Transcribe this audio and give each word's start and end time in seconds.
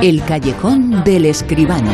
El 0.00 0.22
callejón 0.24 1.02
del 1.02 1.24
escribano. 1.26 1.90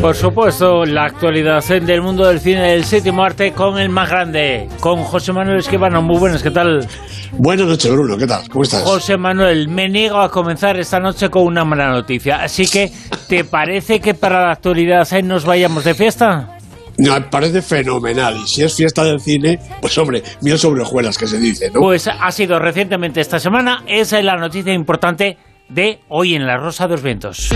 Por 0.00 0.14
supuesto, 0.14 0.84
la 0.86 1.06
actualidad 1.06 1.64
del 1.64 2.00
mundo 2.00 2.26
del 2.26 2.38
cine 2.38 2.70
del 2.70 2.84
séptimo 2.84 3.24
arte 3.24 3.52
con 3.52 3.76
el 3.76 3.88
más 3.88 4.08
grande, 4.08 4.68
con 4.78 5.02
José 5.02 5.32
Manuel 5.32 5.58
Escribano. 5.58 6.00
Muy 6.00 6.16
buenas, 6.16 6.42
¿qué 6.42 6.52
tal? 6.52 6.86
Buenas 7.32 7.66
noches, 7.66 7.90
Bruno, 7.90 8.16
¿qué 8.16 8.28
tal? 8.28 8.48
¿Cómo 8.48 8.62
estás? 8.62 8.84
José 8.84 9.16
Manuel, 9.16 9.66
me 9.68 9.88
niego 9.88 10.20
a 10.20 10.30
comenzar 10.30 10.78
esta 10.78 11.00
noche 11.00 11.28
con 11.28 11.42
una 11.42 11.64
mala 11.64 11.90
noticia. 11.90 12.40
Así 12.42 12.68
que, 12.68 12.92
¿te 13.28 13.42
parece 13.42 13.98
que 13.98 14.14
para 14.14 14.40
la 14.40 14.52
actualidad 14.52 15.08
nos 15.24 15.44
vayamos 15.44 15.82
de 15.82 15.94
fiesta? 15.94 16.56
Me 16.98 17.20
parece 17.22 17.62
fenomenal. 17.62 18.36
Y 18.36 18.46
si 18.46 18.62
es 18.62 18.74
fiesta 18.74 19.02
del 19.02 19.20
cine, 19.20 19.58
pues 19.80 19.98
hombre, 19.98 20.22
miel 20.40 20.58
sobre 20.58 20.82
hojuelas 20.82 21.18
que 21.18 21.26
se 21.26 21.38
dice, 21.38 21.70
¿no? 21.72 21.80
Pues 21.80 22.08
ha 22.08 22.30
sido 22.30 22.60
recientemente 22.60 23.20
esta 23.20 23.40
semana. 23.40 23.82
Esa 23.86 24.20
es 24.20 24.24
la 24.24 24.36
noticia 24.36 24.72
importante 24.72 25.36
de 25.68 26.00
hoy 26.08 26.34
en 26.34 26.46
La 26.46 26.56
Rosa 26.56 26.86
de 26.86 26.92
los 26.92 27.02
Vientos. 27.02 27.50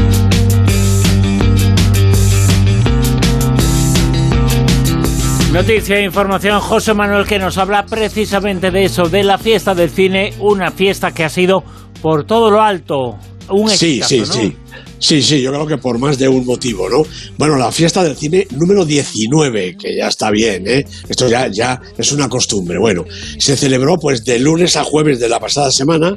Noticia 5.52 5.98
e 5.98 6.05
información, 6.05 6.61
José 6.61 6.95
Manuel, 6.95 7.27
que 7.27 7.38
nos 7.38 7.59
habla 7.59 7.85
precisamente 7.85 8.71
de 8.71 8.85
eso, 8.85 9.09
de 9.09 9.23
la 9.23 9.37
fiesta 9.37 9.75
del 9.75 9.91
cine, 9.91 10.33
una 10.41 10.71
fiesta 10.71 11.12
que 11.12 11.25
ha 11.25 11.29
sido 11.29 11.62
por 12.01 12.25
todo 12.25 12.51
lo 12.51 12.62
alto 12.62 13.19
un 13.51 13.71
Sí, 13.71 14.01
sí, 14.02 14.23
sí. 14.24 14.57
Sí, 14.99 15.21
sí, 15.21 15.43
yo 15.43 15.51
creo 15.51 15.66
que 15.66 15.79
por 15.79 15.99
más 15.99 16.16
de 16.16 16.29
un 16.29 16.47
motivo, 16.47 16.88
¿no? 16.88 17.02
Bueno, 17.37 17.57
la 17.57 17.73
fiesta 17.73 18.05
del 18.05 18.16
cine 18.16 18.47
número 18.52 18.85
19, 18.85 19.77
que 19.77 19.97
ya 19.97 20.07
está 20.07 20.30
bien, 20.30 20.65
¿eh? 20.69 20.85
Esto 21.09 21.29
ya, 21.29 21.49
ya 21.49 21.80
es 21.99 22.13
una 22.13 22.29
costumbre. 22.29 22.79
Bueno, 22.79 23.05
se 23.38 23.57
celebró 23.57 23.97
pues 23.99 24.24
de 24.24 24.38
lunes 24.38 24.77
a 24.77 24.85
jueves 24.85 25.19
de 25.19 25.29
la 25.29 25.41
pasada 25.41 25.73
semana 25.73 26.16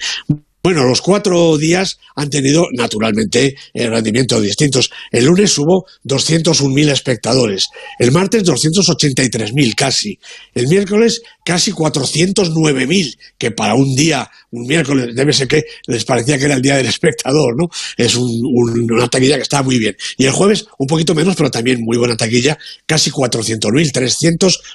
Bueno, 0.65 0.85
los 0.85 1.03
cuatro 1.03 1.59
días 1.59 1.99
han 2.17 2.31
tenido 2.31 2.69
naturalmente 2.73 3.55
eh, 3.75 3.87
rendimientos 3.87 4.41
distintos. 4.41 4.91
El 5.13 5.27
lunes 5.27 5.59
hubo 5.59 5.85
201.000 6.07 6.91
espectadores, 6.91 7.69
el 7.99 8.13
martes 8.13 8.45
283.000 8.45 9.75
casi, 9.75 10.19
el 10.55 10.67
miércoles 10.69 11.21
casi 11.45 11.73
409.000, 11.73 13.19
que 13.39 13.51
para 13.51 13.75
un 13.75 13.95
día, 13.95 14.31
un 14.51 14.67
miércoles, 14.67 15.15
debe 15.15 15.35
ser 15.35 15.47
que 15.47 15.65
les 15.87 16.05
parecía 16.05 16.39
que 16.39 16.47
era 16.47 16.55
el 16.55 16.63
día 16.63 16.77
del 16.77 16.87
espectador, 16.87 17.55
¿no? 17.57 17.69
Es 17.97 18.17
una 18.17 19.09
taquilla 19.09 19.37
que 19.37 19.43
está 19.43 19.63
muy 19.63 19.79
bien. 19.79 19.97
Y 20.17 20.25
el 20.25 20.33
jueves 20.33 20.67
un 20.79 20.87
poquito 20.87 21.15
menos, 21.15 21.37
pero 21.37 21.51
también 21.51 21.83
muy 21.83 21.99
buena 21.99 22.17
taquilla, 22.17 22.57
casi 22.87 23.11
400.000, 23.11 23.93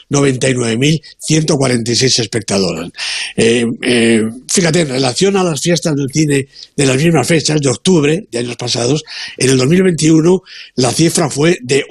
399.146 0.10 2.20
espectadores. 2.20 2.92
Eh, 3.36 3.66
eh, 3.82 4.24
fíjate, 4.48 4.82
en 4.82 4.90
relación 4.90 5.36
a 5.38 5.44
las 5.44 5.60
fiestas 5.62 5.96
del 5.96 6.10
cine 6.14 6.48
de 6.76 6.86
las 6.86 6.98
mismas 6.98 7.28
fechas, 7.28 7.60
de 7.60 7.70
octubre 7.70 8.28
de 8.32 8.40
años 8.40 8.58
pasados, 8.58 9.04
en 9.38 9.50
el 9.50 9.58
2021 9.58 10.44
la 10.76 10.92
cifra 10.92 11.30
fue 11.30 11.58
de 11.62 11.86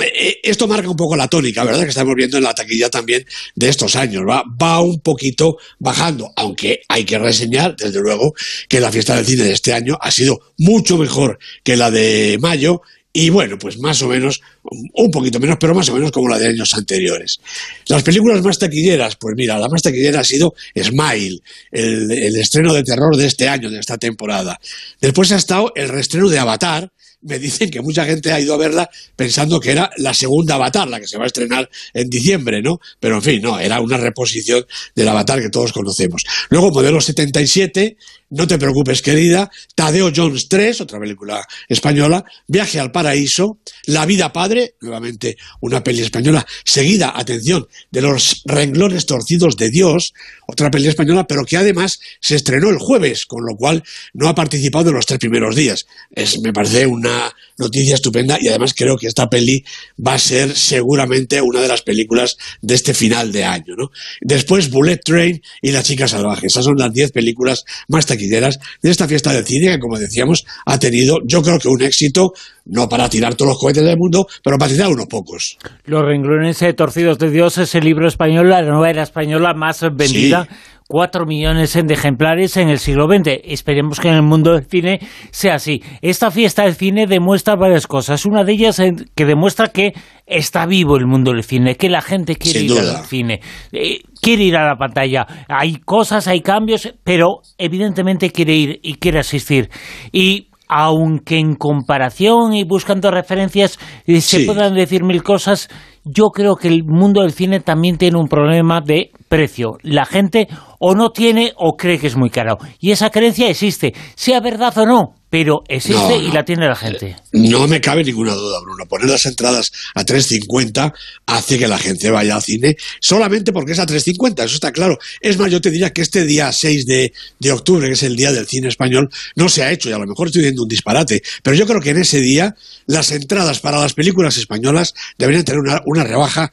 Eh, 0.00 0.38
esto 0.42 0.68
marca 0.68 0.88
un 0.88 0.96
poco 0.96 1.16
la 1.16 1.28
tónica, 1.28 1.64
¿verdad? 1.64 1.82
Que 1.82 1.90
estamos 1.90 2.14
viendo 2.14 2.36
en 2.36 2.44
la 2.44 2.54
taquilla 2.54 2.90
también 2.90 3.24
de 3.54 3.68
estos 3.68 3.96
años. 3.96 4.22
Va, 4.28 4.42
va 4.60 4.80
un 4.80 5.00
poquito 5.00 5.56
bajando, 5.78 6.32
aunque 6.36 6.80
hay 6.88 7.04
que 7.04 7.18
reseñar, 7.18 7.76
desde 7.76 8.00
luego, 8.00 8.34
que 8.68 8.80
la 8.80 8.92
fiesta 8.92 9.16
del 9.16 9.26
cine 9.26 9.44
de 9.44 9.52
este 9.52 9.72
año 9.72 9.96
ha 10.00 10.10
sido 10.10 10.38
mucho 10.58 10.98
mejor 10.98 11.38
que 11.62 11.76
la 11.76 11.90
de 11.90 12.38
mayo 12.40 12.82
y 13.18 13.30
bueno, 13.30 13.58
pues 13.58 13.78
más 13.78 14.02
o 14.02 14.08
menos, 14.08 14.42
un 14.62 15.10
poquito 15.10 15.40
menos, 15.40 15.56
pero 15.58 15.74
más 15.74 15.88
o 15.88 15.94
menos 15.94 16.12
como 16.12 16.28
la 16.28 16.38
de 16.38 16.48
años 16.48 16.74
anteriores. 16.74 17.40
Las 17.88 18.02
películas 18.02 18.42
más 18.42 18.58
taquilleras, 18.58 19.16
pues 19.16 19.34
mira, 19.34 19.58
la 19.58 19.70
más 19.70 19.80
taquillera 19.80 20.20
ha 20.20 20.24
sido 20.24 20.54
Smile, 20.78 21.40
el, 21.72 22.10
el 22.10 22.36
estreno 22.36 22.74
de 22.74 22.82
terror 22.82 23.16
de 23.16 23.24
este 23.24 23.48
año, 23.48 23.70
de 23.70 23.80
esta 23.80 23.96
temporada. 23.96 24.60
Después 25.00 25.32
ha 25.32 25.36
estado 25.36 25.72
el 25.76 25.88
reestreno 25.88 26.28
de 26.28 26.38
Avatar, 26.38 26.92
me 27.22 27.38
dicen 27.38 27.70
que 27.70 27.80
mucha 27.80 28.04
gente 28.04 28.32
ha 28.32 28.38
ido 28.38 28.52
a 28.52 28.58
verla 28.58 28.90
pensando 29.16 29.60
que 29.60 29.72
era 29.72 29.90
la 29.96 30.12
segunda 30.12 30.56
Avatar, 30.56 30.86
la 30.86 31.00
que 31.00 31.08
se 31.08 31.16
va 31.16 31.24
a 31.24 31.26
estrenar 31.26 31.70
en 31.94 32.10
diciembre, 32.10 32.60
¿no? 32.60 32.80
Pero 33.00 33.16
en 33.16 33.22
fin, 33.22 33.42
no, 33.42 33.58
era 33.58 33.80
una 33.80 33.96
reposición 33.96 34.66
del 34.94 35.08
Avatar 35.08 35.40
que 35.40 35.48
todos 35.48 35.72
conocemos. 35.72 36.22
Luego, 36.50 36.70
Modelo 36.70 37.00
77, 37.00 37.96
No 38.36 38.46
te 38.46 38.58
preocupes, 38.58 39.00
querida, 39.00 39.50
Tadeo 39.74 40.12
Jones 40.14 40.46
3, 40.48 40.82
otra 40.82 41.00
película 41.00 41.42
española, 41.70 42.22
Viaje 42.46 42.78
al 42.78 42.92
Paraíso, 42.92 43.60
La 43.86 44.04
vida 44.04 44.30
padre, 44.30 44.74
nuevamente 44.82 45.38
una 45.62 45.82
peli 45.82 46.02
española, 46.02 46.46
seguida, 46.62 47.14
atención, 47.16 47.66
de 47.90 48.02
los 48.02 48.42
renglones 48.44 49.06
torcidos 49.06 49.56
de 49.56 49.70
Dios, 49.70 50.12
otra 50.46 50.70
peli 50.70 50.88
española, 50.88 51.26
pero 51.26 51.46
que 51.46 51.56
además 51.56 51.98
se 52.20 52.36
estrenó 52.36 52.68
el 52.68 52.76
jueves, 52.76 53.24
con 53.24 53.42
lo 53.46 53.56
cual 53.56 53.82
no 54.12 54.28
ha 54.28 54.34
participado 54.34 54.90
en 54.90 54.96
los 54.96 55.06
tres 55.06 55.18
primeros 55.18 55.56
días. 55.56 55.86
Es, 56.10 56.38
me 56.40 56.52
parece 56.52 56.86
una 56.86 57.34
noticia 57.56 57.94
estupenda 57.94 58.36
y 58.38 58.48
además 58.48 58.74
creo 58.74 58.98
que 58.98 59.06
esta 59.06 59.30
peli 59.30 59.64
va 60.06 60.12
a 60.12 60.18
ser 60.18 60.54
seguramente 60.54 61.40
una 61.40 61.62
de 61.62 61.68
las 61.68 61.80
películas 61.80 62.36
de 62.60 62.74
este 62.74 62.92
final 62.92 63.32
de 63.32 63.44
año. 63.44 63.76
¿no? 63.78 63.90
Después 64.20 64.68
Bullet 64.68 65.00
Train 65.02 65.40
y 65.62 65.72
La 65.72 65.82
chica 65.82 66.06
salvaje. 66.06 66.48
Esas 66.48 66.66
son 66.66 66.76
las 66.76 66.92
diez 66.92 67.12
películas 67.12 67.64
más 67.88 68.04
taquilleras 68.04 68.25
de 68.28 68.90
esta 68.90 69.08
fiesta 69.08 69.32
del 69.32 69.44
cine 69.44 69.72
que, 69.72 69.78
como 69.78 69.98
decíamos, 69.98 70.44
ha 70.64 70.78
tenido 70.78 71.18
yo 71.24 71.42
creo 71.42 71.58
que 71.58 71.68
un 71.68 71.82
éxito 71.82 72.32
no 72.66 72.88
para 72.88 73.08
tirar 73.08 73.34
todos 73.34 73.52
los 73.52 73.58
cohetes 73.60 73.84
del 73.84 73.96
mundo, 73.96 74.26
pero 74.42 74.58
para 74.58 74.72
tirar 74.72 74.88
unos 74.88 75.06
pocos. 75.06 75.56
Los 75.84 76.04
renglones 76.04 76.62
torcidos 76.76 77.18
de 77.18 77.30
Dios 77.30 77.58
es 77.58 77.74
el 77.74 77.84
libro 77.84 78.08
español, 78.08 78.50
la 78.50 78.62
novela 78.62 79.02
española 79.02 79.54
más 79.54 79.82
vendida. 79.94 80.48
4 80.88 81.26
millones 81.26 81.74
de 81.74 81.94
ejemplares 81.94 82.56
en 82.56 82.68
el 82.68 82.78
siglo 82.78 83.06
XX. 83.06 83.40
Esperemos 83.44 83.98
que 83.98 84.08
en 84.08 84.14
el 84.14 84.22
mundo 84.22 84.52
del 84.52 84.64
cine 84.64 85.00
sea 85.30 85.54
así. 85.54 85.82
Esta 86.00 86.30
fiesta 86.30 86.62
del 86.62 86.74
cine 86.74 87.06
demuestra 87.06 87.56
varias 87.56 87.86
cosas. 87.86 88.24
Una 88.24 88.44
de 88.44 88.52
ellas 88.52 88.80
que 89.14 89.24
demuestra 89.24 89.68
que 89.68 89.94
está 90.26 90.66
vivo 90.66 90.96
el 90.96 91.06
mundo 91.06 91.32
del 91.32 91.42
cine, 91.42 91.76
que 91.76 91.88
la 91.88 92.02
gente 92.02 92.36
quiere 92.36 92.60
ir 92.60 92.78
al 92.78 93.04
cine, 93.04 93.40
eh, 93.72 94.00
quiere 94.20 94.44
ir 94.44 94.56
a 94.56 94.66
la 94.66 94.76
pantalla. 94.76 95.26
Hay 95.48 95.76
cosas, 95.76 96.28
hay 96.28 96.40
cambios, 96.40 96.92
pero 97.02 97.40
evidentemente 97.58 98.30
quiere 98.30 98.54
ir 98.54 98.80
y 98.82 98.94
quiere 98.94 99.18
asistir. 99.18 99.70
Y 100.12 100.48
aunque 100.68 101.38
en 101.38 101.54
comparación 101.54 102.52
y 102.54 102.64
buscando 102.64 103.10
referencias 103.10 103.78
eh, 104.06 104.20
se 104.20 104.40
puedan 104.40 104.74
decir 104.74 105.04
mil 105.04 105.22
cosas, 105.22 105.68
yo 106.06 106.30
creo 106.30 106.56
que 106.56 106.68
el 106.68 106.84
mundo 106.84 107.22
del 107.22 107.32
cine 107.32 107.60
también 107.60 107.98
tiene 107.98 108.18
un 108.18 108.28
problema 108.28 108.80
de 108.80 109.10
precio. 109.28 109.78
La 109.82 110.06
gente 110.06 110.46
o 110.78 110.94
no 110.94 111.10
tiene 111.10 111.52
o 111.56 111.76
cree 111.76 111.98
que 111.98 112.06
es 112.06 112.16
muy 112.16 112.30
caro. 112.30 112.58
Y 112.80 112.92
esa 112.92 113.10
creencia 113.10 113.48
existe, 113.48 113.92
sea 114.14 114.40
verdad 114.40 114.76
o 114.78 114.86
no, 114.86 115.14
pero 115.30 115.62
existe 115.68 116.16
y 116.16 116.30
la 116.30 116.44
tiene 116.44 116.66
la 116.66 116.76
gente. 116.76 117.16
No 117.32 117.66
me 117.66 117.80
cabe 117.80 118.04
ninguna 118.04 118.34
duda, 118.34 118.60
Bruno. 118.62 118.84
Poner 118.86 119.08
las 119.10 119.26
entradas 119.26 119.72
a 119.94 120.04
3.50 120.04 120.92
hace 121.26 121.58
que 121.58 121.66
la 121.66 121.78
gente 121.78 122.10
vaya 122.10 122.36
al 122.36 122.42
cine 122.42 122.76
solamente 123.00 123.52
porque 123.52 123.72
es 123.72 123.78
a 123.78 123.86
3.50, 123.86 124.44
eso 124.44 124.54
está 124.54 124.72
claro. 124.72 124.98
Es 125.20 125.36
más, 125.38 125.50
yo 125.50 125.60
te 125.60 125.70
diría 125.70 125.92
que 125.92 126.02
este 126.02 126.24
día 126.24 126.52
6 126.52 126.86
de, 126.86 127.12
octubre, 127.52 127.86
que 127.86 127.94
es 127.94 128.02
el 128.02 128.16
Día 128.16 128.32
del 128.32 128.46
Cine 128.46 128.68
Español, 128.68 129.08
no 129.34 129.48
se 129.48 129.62
ha 129.62 129.72
hecho, 129.72 129.88
y 129.88 129.92
a 129.92 129.98
lo 129.98 130.06
mejor 130.06 130.28
estoy 130.28 130.42
diciendo 130.42 130.62
un 130.62 130.68
disparate, 130.68 131.22
pero 131.42 131.56
yo 131.56 131.66
creo 131.66 131.80
que 131.80 131.90
en 131.90 131.98
ese 131.98 132.20
día 132.20 132.54
las 132.86 133.10
entradas 133.12 133.60
para 133.60 133.80
las 133.80 133.94
películas 133.94 134.36
españolas 134.36 134.94
deberían 135.18 135.44
tener 135.44 135.60
una, 135.60 135.80
una 135.86 135.95
rebaja 136.04 136.50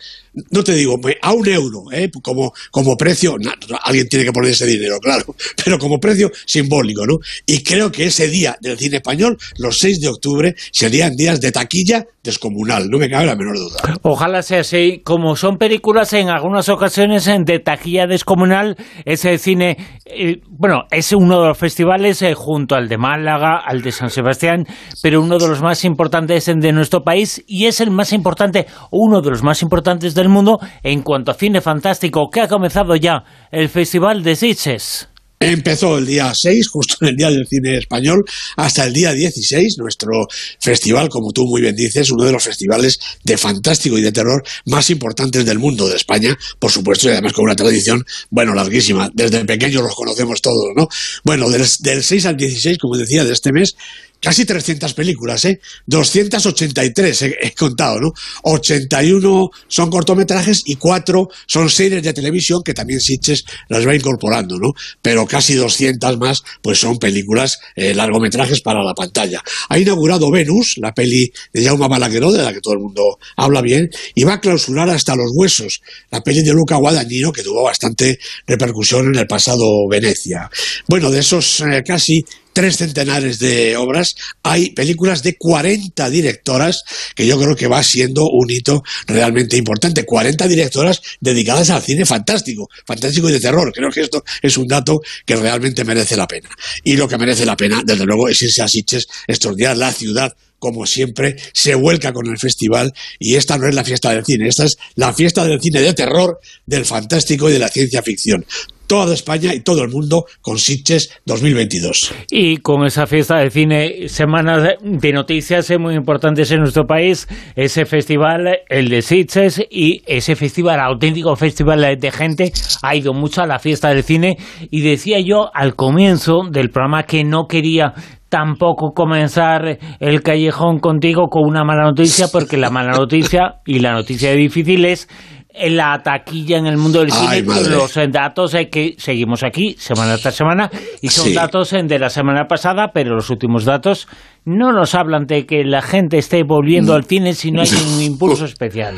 no 0.51 0.63
te 0.63 0.73
digo, 0.73 0.99
a 1.21 1.33
un 1.33 1.47
euro, 1.47 1.83
¿eh? 1.91 2.09
como, 2.21 2.53
como 2.71 2.95
precio, 2.97 3.35
alguien 3.83 4.07
tiene 4.07 4.25
que 4.25 4.31
poner 4.31 4.51
ese 4.51 4.65
dinero, 4.65 4.99
claro, 4.99 5.35
pero 5.63 5.77
como 5.77 5.99
precio 5.99 6.31
simbólico, 6.45 7.05
¿no? 7.05 7.19
Y 7.45 7.63
creo 7.63 7.91
que 7.91 8.05
ese 8.05 8.27
día 8.27 8.57
del 8.61 8.77
cine 8.77 8.97
español, 8.97 9.37
los 9.57 9.77
6 9.79 10.01
de 10.01 10.07
octubre, 10.07 10.55
serían 10.71 11.15
días 11.15 11.39
de 11.39 11.51
taquilla 11.51 12.05
descomunal, 12.23 12.89
no 12.89 12.97
me 12.97 13.09
cabe 13.09 13.25
la 13.25 13.35
menor 13.35 13.57
duda. 13.57 13.99
Ojalá 14.01 14.41
sea 14.41 14.61
así, 14.61 15.01
como 15.03 15.35
son 15.35 15.57
películas 15.57 16.13
en 16.13 16.29
algunas 16.29 16.69
ocasiones 16.69 17.25
de 17.25 17.59
taquilla 17.59 18.07
descomunal, 18.07 18.77
ese 19.03 19.37
cine, 19.37 19.77
eh, 20.05 20.37
bueno, 20.49 20.83
es 20.89 21.11
uno 21.11 21.41
de 21.41 21.47
los 21.49 21.57
festivales 21.57 22.21
eh, 22.21 22.33
junto 22.33 22.75
al 22.75 22.87
de 22.87 22.97
Málaga, 22.97 23.59
al 23.65 23.81
de 23.81 23.91
San 23.91 24.09
Sebastián, 24.09 24.65
pero 25.01 25.21
uno 25.21 25.37
de 25.37 25.47
los 25.47 25.61
más 25.61 25.83
importantes 25.83 26.45
de 26.45 26.71
nuestro 26.71 27.03
país 27.03 27.43
y 27.45 27.65
es 27.65 27.81
el 27.81 27.91
más 27.91 28.13
importante, 28.13 28.67
uno 28.91 29.21
de 29.21 29.29
los 29.29 29.43
más 29.43 29.61
importantes 29.61 30.13
mundo 30.29 30.59
en 30.83 31.01
cuanto 31.01 31.31
a 31.31 31.35
cine 31.35 31.61
fantástico, 31.61 32.29
que 32.31 32.41
ha 32.41 32.47
comenzado 32.47 32.95
ya 32.95 33.23
el 33.51 33.69
Festival 33.69 34.23
de 34.23 34.35
Sitges. 34.35 35.09
Empezó 35.45 35.97
el 35.97 36.05
día 36.05 36.31
6, 36.33 36.69
justo 36.69 36.95
en 37.01 37.09
el 37.09 37.15
Día 37.17 37.29
del 37.29 37.45
Cine 37.45 37.77
Español, 37.77 38.23
hasta 38.55 38.85
el 38.85 38.93
día 38.93 39.11
16, 39.11 39.75
nuestro 39.77 40.25
festival, 40.57 41.09
como 41.09 41.33
tú 41.33 41.45
muy 41.45 41.59
bien 41.59 41.75
dices, 41.75 42.11
uno 42.11 42.23
de 42.23 42.31
los 42.31 42.41
festivales 42.41 42.97
de 43.25 43.37
fantástico 43.37 43.97
y 43.97 44.01
de 44.01 44.13
terror 44.13 44.41
más 44.67 44.89
importantes 44.89 45.45
del 45.45 45.59
mundo, 45.59 45.89
de 45.89 45.97
España, 45.97 46.37
por 46.59 46.71
supuesto, 46.71 47.09
y 47.09 47.11
además 47.11 47.33
con 47.33 47.43
una 47.43 47.57
tradición, 47.57 48.05
bueno, 48.29 48.53
larguísima. 48.53 49.09
Desde 49.13 49.43
pequeños 49.43 49.83
los 49.83 49.95
conocemos 49.95 50.41
todos, 50.41 50.69
¿no? 50.77 50.87
Bueno, 51.25 51.49
del, 51.49 51.65
del 51.79 52.03
6 52.03 52.25
al 52.25 52.37
16, 52.37 52.77
como 52.77 52.95
decía, 52.95 53.25
de 53.25 53.33
este 53.33 53.51
mes, 53.51 53.75
casi 54.23 54.45
300 54.45 54.93
películas, 54.93 55.43
¿eh? 55.43 55.59
283 55.85 57.21
he, 57.21 57.51
contado, 57.51 57.99
¿no? 57.99 58.13
81 58.43 59.49
son 59.67 59.89
cortometrajes 59.89 60.61
y 60.65 60.75
4 60.75 61.27
son 61.45 61.69
series 61.69 62.01
de 62.01 62.13
televisión 62.13 62.61
que 62.63 62.73
también 62.73 63.01
Sitches 63.01 63.43
las 63.67 63.85
va 63.85 63.93
incorporando, 63.93 64.57
¿no? 64.57 64.71
Pero 65.01 65.27
casi 65.27 65.55
200 65.55 66.17
más 66.17 66.41
pues 66.61 66.79
son 66.79 66.97
películas, 66.99 67.59
eh, 67.75 67.93
largometrajes 67.93 68.61
para 68.61 68.81
la 68.81 68.93
pantalla. 68.93 69.41
Ha 69.67 69.77
inaugurado 69.77 70.31
Venus, 70.31 70.75
la 70.77 70.93
peli 70.93 71.29
de 71.51 71.65
Jaume 71.65 71.89
Balagueró, 71.89 72.31
de 72.31 72.43
la 72.43 72.53
que 72.53 72.61
todo 72.61 72.75
el 72.75 72.79
mundo 72.79 73.19
habla 73.35 73.61
bien, 73.61 73.89
y 74.15 74.23
va 74.23 74.35
a 74.35 74.39
clausurar 74.41 74.89
hasta 74.89 75.17
los 75.17 75.31
huesos, 75.35 75.81
la 76.11 76.21
peli 76.21 76.43
de 76.43 76.53
Luca 76.53 76.77
Guadagnino, 76.77 77.33
que 77.33 77.43
tuvo 77.43 77.63
bastante 77.63 78.17
repercusión 78.47 79.07
en 79.07 79.15
el 79.15 79.27
pasado 79.27 79.65
Venecia. 79.89 80.49
Bueno, 80.87 81.11
de 81.11 81.19
esos 81.19 81.59
eh, 81.59 81.83
casi 81.85 82.23
tres 82.53 82.77
centenares 82.77 83.39
de 83.39 83.75
obras, 83.75 84.15
hay 84.43 84.71
películas 84.71 85.23
de 85.23 85.35
40 85.37 86.09
directoras, 86.09 86.83
que 87.15 87.25
yo 87.25 87.39
creo 87.39 87.55
que 87.55 87.67
va 87.67 87.83
siendo 87.83 88.27
un 88.29 88.49
hito 88.49 88.83
realmente 89.07 89.57
importante. 89.57 90.05
40 90.05 90.47
directoras 90.47 91.01
dedicadas 91.19 91.69
al 91.69 91.81
cine 91.81 92.05
fantástico, 92.05 92.69
fantástico 92.85 93.29
y 93.29 93.33
de 93.33 93.39
terror. 93.39 93.71
Creo 93.73 93.89
que 93.89 94.01
esto 94.01 94.23
es 94.41 94.57
un 94.57 94.67
dato 94.67 95.01
que 95.25 95.35
realmente 95.35 95.83
merece 95.83 96.15
la 96.15 96.27
pena. 96.27 96.49
Y 96.83 96.95
lo 96.95 97.07
que 97.07 97.17
merece 97.17 97.45
la 97.45 97.57
pena, 97.57 97.81
desde 97.85 98.05
luego, 98.05 98.29
es 98.29 98.41
irse 98.41 98.61
a 98.61 98.67
Sitges 98.67 99.07
estos 99.27 99.55
días, 99.55 99.77
la 99.77 99.91
ciudad 99.91 100.33
como 100.59 100.85
siempre, 100.85 101.35
se 101.51 101.75
vuelca 101.75 102.13
con 102.13 102.25
el 102.27 102.37
festival 102.37 102.93
y 103.19 103.35
esta 103.35 103.57
no 103.57 103.67
es 103.67 103.75
la 103.75 103.83
fiesta 103.83 104.11
del 104.11 104.23
cine, 104.23 104.47
esta 104.47 104.63
es 104.63 104.77
la 104.95 105.13
fiesta 105.13 105.43
del 105.43 105.59
cine 105.59 105.81
de 105.81 105.93
terror, 105.93 106.39
del 106.65 106.85
fantástico 106.85 107.49
y 107.49 107.51
de 107.51 107.59
la 107.59 107.67
ciencia 107.67 108.01
ficción 108.01 108.45
toda 108.93 109.15
España 109.15 109.55
y 109.55 109.61
todo 109.61 109.83
el 109.83 109.89
mundo 109.89 110.25
con 110.39 110.59
Sitges 110.59 111.19
2022. 111.25 112.13
Y 112.29 112.57
con 112.57 112.85
esa 112.85 113.07
fiesta 113.07 113.37
de 113.37 113.49
cine, 113.49 114.07
semanas 114.07 114.77
de 114.83 115.11
noticias 115.13 115.73
muy 115.79 115.95
importantes 115.95 116.51
en 116.51 116.59
nuestro 116.59 116.85
país, 116.85 117.27
ese 117.55 117.85
festival, 117.85 118.59
el 118.69 118.89
de 118.89 119.01
Sitges, 119.01 119.63
y 119.67 120.03
ese 120.05 120.35
festival, 120.35 120.79
auténtico 120.79 121.35
festival 121.35 121.97
de 121.99 122.11
gente, 122.11 122.53
ha 122.83 122.95
ido 122.95 123.13
mucho 123.13 123.41
a 123.41 123.47
la 123.47 123.57
fiesta 123.57 123.89
del 123.89 124.03
cine. 124.03 124.37
Y 124.69 124.81
decía 124.81 125.19
yo 125.19 125.49
al 125.55 125.73
comienzo 125.75 126.41
del 126.51 126.69
programa 126.69 127.01
que 127.01 127.23
no 127.23 127.47
quería 127.47 127.95
tampoco 128.29 128.93
comenzar 128.93 129.79
el 129.99 130.21
callejón 130.21 130.79
contigo 130.79 131.29
con 131.29 131.43
una 131.45 131.63
mala 131.63 131.83
noticia, 131.83 132.27
porque 132.31 132.57
la 132.57 132.69
mala 132.69 132.91
noticia 132.91 133.55
y 133.65 133.79
la 133.79 133.93
noticia 133.93 134.33
difícil 134.33 134.85
es 134.85 135.07
en 135.53 135.77
la 135.77 136.01
taquilla 136.01 136.57
en 136.57 136.65
el 136.65 136.77
mundo 136.77 136.99
del 136.99 137.11
cine 137.11 137.43
los 137.69 137.93
datos 138.11 138.55
que 138.71 138.95
seguimos 138.97 139.43
aquí 139.43 139.75
semana 139.77 140.17
tras 140.17 140.35
semana 140.35 140.69
y 141.01 141.09
son 141.09 141.33
datos 141.33 141.71
de 141.71 141.99
la 141.99 142.09
semana 142.09 142.45
pasada 142.47 142.91
pero 142.93 143.15
los 143.15 143.29
últimos 143.29 143.63
datos 143.63 144.07
no 144.45 144.73
nos 144.73 144.95
hablan 144.95 145.25
de 145.25 145.45
que 145.45 145.63
la 145.63 145.81
gente 145.81 146.17
esté 146.17 146.43
volviendo 146.43 146.93
mm. 146.93 146.95
al 146.95 147.05
cine 147.05 147.33
si 147.33 147.51
no 147.51 147.61
hay 147.61 147.69
un 147.95 148.01
impulso 148.01 148.45
especial 148.45 148.95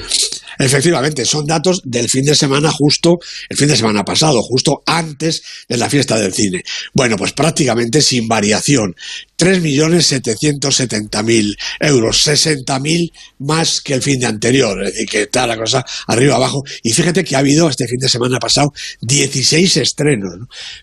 Efectivamente, 0.57 1.25
son 1.25 1.45
datos 1.45 1.81
del 1.83 2.09
fin 2.09 2.25
de 2.25 2.33
semana 2.35 2.71
justo, 2.71 3.19
el 3.49 3.57
fin 3.57 3.67
de 3.67 3.77
semana 3.77 4.03
pasado, 4.03 4.41
justo 4.41 4.81
antes 4.85 5.43
de 5.67 5.77
la 5.77 5.89
fiesta 5.89 6.17
del 6.19 6.33
cine. 6.33 6.63
Bueno, 6.93 7.17
pues 7.17 7.33
prácticamente 7.33 8.01
sin 8.01 8.27
variación. 8.27 8.95
3.770.000 9.37 11.57
euros, 11.81 12.25
60.000 12.25 13.11
más 13.39 13.81
que 13.81 13.93
el 13.93 14.01
fin 14.01 14.17
de 14.19 14.27
anterior, 14.27 14.81
es 14.83 14.93
decir, 14.93 15.09
que 15.09 15.23
está 15.23 15.45
la 15.45 15.57
cosa 15.57 15.83
arriba 16.07 16.35
abajo. 16.35 16.63
Y 16.83 16.93
fíjate 16.93 17.25
que 17.25 17.35
ha 17.35 17.39
habido 17.39 17.67
este 17.69 17.85
fin 17.87 17.99
de 17.99 18.07
semana 18.07 18.39
pasado 18.39 18.71
16 19.01 19.75
estrenos, 19.77 20.35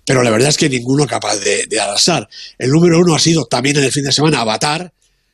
pero 0.05 0.23
la 0.23 0.31
verdad 0.31 0.51
es 0.51 0.59
que 0.59 0.69
ninguno 0.69 1.07
capaz 1.07 1.37
de, 1.37 1.65
de. 1.67 1.81
El 2.59 2.71
número 2.71 3.01
uno 3.01 3.15
ha 3.15 3.19
sido 3.19 3.47
también 3.47 3.77
en 3.77 3.85
el 3.85 3.93
fin 3.93 4.05
de 4.05 4.13
semana 4.13 4.41
Avatar, 4.41 4.93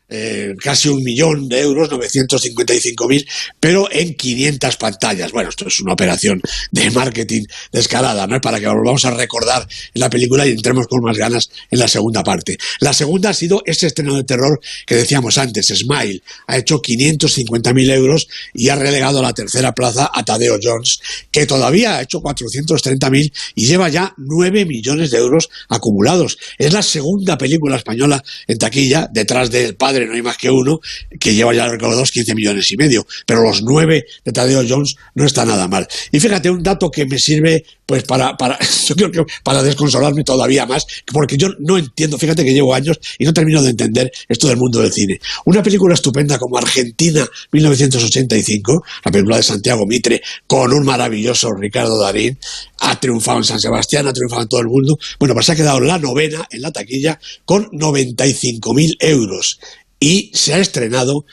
eh, 0.08 0.54
casi 0.62 0.88
un 0.88 1.02
millón 1.02 1.48
de 1.48 1.60
euros, 1.60 1.90
955.000, 1.90 3.26
pero 3.60 3.88
en 3.90 4.14
500 4.14 4.76
pantallas. 4.76 5.32
Bueno, 5.32 5.50
esto 5.50 5.68
es 5.68 5.80
una 5.80 5.92
operación 5.92 6.40
de 6.70 6.90
marketing 6.90 7.44
descarada, 7.72 8.26
¿no? 8.26 8.40
Para 8.40 8.58
que 8.60 8.66
volvamos 8.66 9.04
a 9.04 9.10
recordar 9.10 9.66
en 9.94 10.00
la 10.00 10.10
película 10.10 10.46
y 10.46 10.50
entremos 10.50 10.86
con 10.86 11.02
más 11.02 11.16
ganas 11.16 11.50
en 11.70 11.78
la 11.78 11.88
segunda 11.88 12.22
parte. 12.22 12.56
La 12.80 12.92
segunda 12.92 13.30
ha 13.30 13.34
sido 13.34 13.62
ese 13.66 13.86
estreno 13.86 14.14
de 14.14 14.24
terror 14.24 14.60
que 14.86 14.94
decíamos 14.94 15.38
antes, 15.38 15.66
Smile. 15.66 16.22
Ha 16.46 16.56
hecho 16.56 16.80
550.000 16.80 17.94
euros 17.94 18.28
y 18.54 18.68
ha 18.68 18.76
relegado 18.76 19.18
a 19.18 19.22
la 19.22 19.32
tercera 19.32 19.72
plaza 19.72 20.10
a 20.12 20.24
Tadeo 20.24 20.58
Jones, 20.62 21.00
que 21.30 21.46
todavía 21.46 21.96
ha 21.96 22.02
hecho 22.02 22.20
430.000 22.20 23.32
y 23.54 23.66
lleva 23.66 23.88
ya 23.88 24.14
9 24.16 24.64
millones 24.64 25.10
de 25.10 25.18
euros 25.18 25.48
acumulados. 25.68 26.38
Es 26.56 26.72
la 26.72 26.82
segunda 26.82 27.36
película 27.36 27.76
española 27.76 28.22
en 28.46 28.58
taquilla, 28.58 29.08
detrás 29.12 29.50
del 29.50 29.76
padre 29.76 29.97
no 30.06 30.14
hay 30.14 30.22
más 30.22 30.36
que 30.36 30.50
uno, 30.50 30.80
que 31.18 31.34
lleva 31.34 31.54
ya 31.54 31.68
recaudados 31.68 32.10
15 32.10 32.34
millones 32.34 32.70
y 32.72 32.76
medio, 32.76 33.06
pero 33.26 33.42
los 33.42 33.62
nueve 33.62 34.04
de 34.24 34.32
Tadeo 34.32 34.64
Jones 34.68 34.96
no 35.14 35.24
está 35.24 35.44
nada 35.44 35.68
mal. 35.68 35.86
Y 36.12 36.20
fíjate, 36.20 36.50
un 36.50 36.62
dato 36.62 36.90
que 36.90 37.06
me 37.06 37.18
sirve 37.18 37.64
pues 37.88 38.02
para, 38.02 38.36
para, 38.36 38.58
yo 38.86 38.94
creo 38.94 39.10
que 39.10 39.32
para 39.42 39.62
desconsolarme 39.62 40.22
todavía 40.22 40.66
más, 40.66 40.86
porque 41.10 41.38
yo 41.38 41.48
no 41.58 41.78
entiendo, 41.78 42.18
fíjate 42.18 42.44
que 42.44 42.52
llevo 42.52 42.74
años 42.74 43.00
y 43.18 43.24
no 43.24 43.32
termino 43.32 43.62
de 43.62 43.70
entender 43.70 44.12
esto 44.28 44.48
del 44.48 44.58
mundo 44.58 44.80
del 44.80 44.92
cine. 44.92 45.18
Una 45.46 45.62
película 45.62 45.94
estupenda 45.94 46.38
como 46.38 46.58
Argentina 46.58 47.26
1985, 47.50 48.84
la 49.06 49.10
película 49.10 49.38
de 49.38 49.42
Santiago 49.42 49.86
Mitre, 49.86 50.20
con 50.46 50.70
un 50.74 50.84
maravilloso 50.84 51.50
Ricardo 51.54 51.98
Darín, 51.98 52.38
ha 52.80 53.00
triunfado 53.00 53.38
en 53.38 53.44
San 53.44 53.58
Sebastián, 53.58 54.06
ha 54.06 54.12
triunfado 54.12 54.42
en 54.42 54.48
todo 54.48 54.60
el 54.60 54.68
mundo. 54.68 54.98
Bueno, 55.18 55.32
pues 55.32 55.48
ha 55.48 55.56
quedado 55.56 55.80
la 55.80 55.98
novena 55.98 56.46
en 56.50 56.60
la 56.60 56.70
taquilla 56.70 57.18
con 57.46 57.70
95.000 57.70 58.96
euros 59.00 59.58
y 60.00 60.30
se 60.34 60.54
ha 60.54 60.58
estrenado 60.58 61.24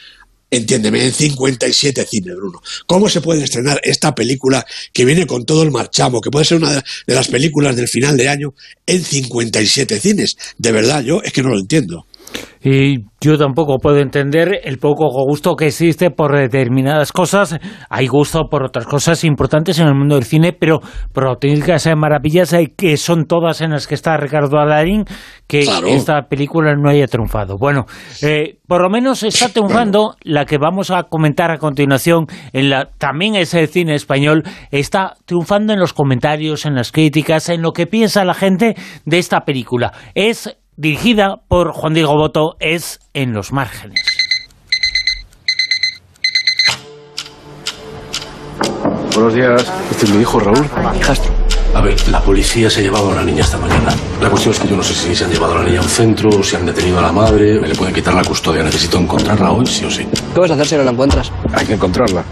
entiéndeme, 0.52 1.04
en 1.04 1.14
57 1.14 2.06
cines, 2.06 2.36
Bruno. 2.36 2.62
¿Cómo 2.88 3.10
se 3.10 3.22
puede 3.22 3.44
estrenar 3.44 3.80
esta 3.84 4.16
película 4.16 4.66
que 4.94 5.06
viene 5.06 5.28
con 5.28 5.46
todo 5.46 5.64
el 5.64 5.72
marchamo, 5.72 6.22
que 6.22 6.32
puede 6.32 6.46
ser 6.46 6.58
una 6.58 6.72
de 6.72 7.16
las 7.16 7.28
películas 7.28 7.76
del 7.76 7.88
final 7.88 8.16
de 8.18 8.30
año, 8.30 8.54
en 8.86 9.04
57 9.04 10.00
cines? 10.00 10.38
De 10.58 10.72
verdad, 10.72 11.04
yo 11.04 11.22
es 11.24 11.34
que 11.34 11.44
no 11.44 11.50
lo 11.50 11.60
entiendo. 11.60 12.06
Y 12.64 13.06
yo 13.22 13.38
tampoco 13.38 13.78
puedo 13.78 13.98
entender 13.98 14.62
el 14.64 14.80
poco 14.80 15.08
gusto 15.28 15.56
que 15.56 15.68
existe 15.68 16.10
por 16.12 16.36
determinadas 16.36 17.12
cosas. 17.12 17.60
Hay 17.90 18.08
gusto 18.08 18.48
por 18.50 18.64
otras 18.64 18.86
cosas 18.86 19.24
importantes 19.24 19.80
en 19.80 19.88
el 19.88 19.96
mundo 19.96 20.16
del 20.16 20.24
cine, 20.24 20.54
pero 20.54 20.80
por 21.14 21.28
auténticas 21.28 21.88
maravillas 21.96 22.54
hay 22.54 22.68
que 22.68 22.98
son 22.98 23.26
todas 23.26 23.62
en 23.62 23.72
las 23.72 23.88
que 23.88 23.96
está 23.96 24.18
Ricardo 24.18 24.58
Alarín, 24.58 25.06
que 25.48 25.68
esta 25.88 26.24
película 26.24 26.76
no 26.76 26.90
haya 26.90 27.08
triunfado. 27.08 27.58
Bueno, 27.58 27.86
eh, 28.22 28.58
por 28.68 28.82
lo 28.82 28.90
menos 28.90 29.24
está 29.24 29.50
triunfando 29.50 30.16
la 30.24 30.46
que 30.46 30.58
vamos 30.58 30.92
a 30.92 31.04
comentar 31.04 31.52
a 31.52 31.58
continuación, 31.58 32.26
en 32.54 32.70
la 32.70 32.90
también 32.98 33.36
es 33.36 33.54
el 33.54 33.68
cine 33.68 33.96
español, 33.96 34.44
está 34.72 35.16
triunfando 35.26 35.74
en 35.74 35.80
los 35.80 35.94
comentarios, 35.94 36.66
en 36.66 36.76
las 36.76 36.92
críticas, 36.92 37.50
en 37.50 37.62
lo 37.62 37.74
que 37.74 37.88
piensa 37.88 38.26
la 38.26 38.34
gente 38.34 38.76
de 39.06 39.18
esta 39.18 39.42
película. 39.42 39.94
Es 40.16 40.58
dirigida 40.78 41.38
por 41.48 41.72
Juan 41.72 41.94
Diego 41.94 42.16
Boto, 42.16 42.56
es 42.60 43.00
En 43.14 43.34
los 43.34 43.52
márgenes. 43.52 44.04
Buenos 49.14 49.34
días. 49.34 49.72
Este 49.92 50.06
es 50.06 50.12
mi 50.12 50.22
hijo 50.22 50.40
Raúl. 50.40 50.66
A 51.74 51.82
ver, 51.82 52.08
la 52.10 52.22
policía 52.22 52.70
se 52.70 52.80
ha 52.80 52.84
llevado 52.84 53.12
a 53.12 53.16
la 53.16 53.24
niña 53.24 53.42
esta 53.42 53.58
mañana. 53.58 53.94
La 54.22 54.30
cuestión 54.30 54.54
es 54.54 54.60
que 54.60 54.68
yo 54.68 54.78
no 54.78 54.84
sé 54.84 54.94
si 54.94 55.16
se 55.16 55.26
han 55.26 55.32
llevado 55.32 55.56
a 55.56 55.58
la 55.60 55.64
niña 55.64 55.80
a 55.80 55.84
un 55.84 55.90
centro, 55.90 56.30
o 56.30 56.44
si 56.44 56.56
han 56.56 56.66
detenido 56.66 57.00
a 57.00 57.02
la 57.02 57.12
madre, 57.12 57.60
me 57.60 57.68
le 57.68 57.76
pueden 57.76 57.94
quitar 57.94 58.14
la 58.14 58.24
custodia. 58.24 58.64
Necesito 58.64 58.98
encontrarla 58.98 59.52
hoy, 59.52 59.66
sí 59.66 59.84
o 59.86 59.92
sí. 59.92 60.06
¿Qué 60.34 60.40
vas 60.40 60.52
a 60.52 60.54
hacer 60.54 60.68
si 60.68 60.76
no 60.76 60.84
la 60.84 60.92
encuentras? 60.92 61.32
Hay 61.54 61.66
que 61.66 61.74
encontrarla. 61.74 62.24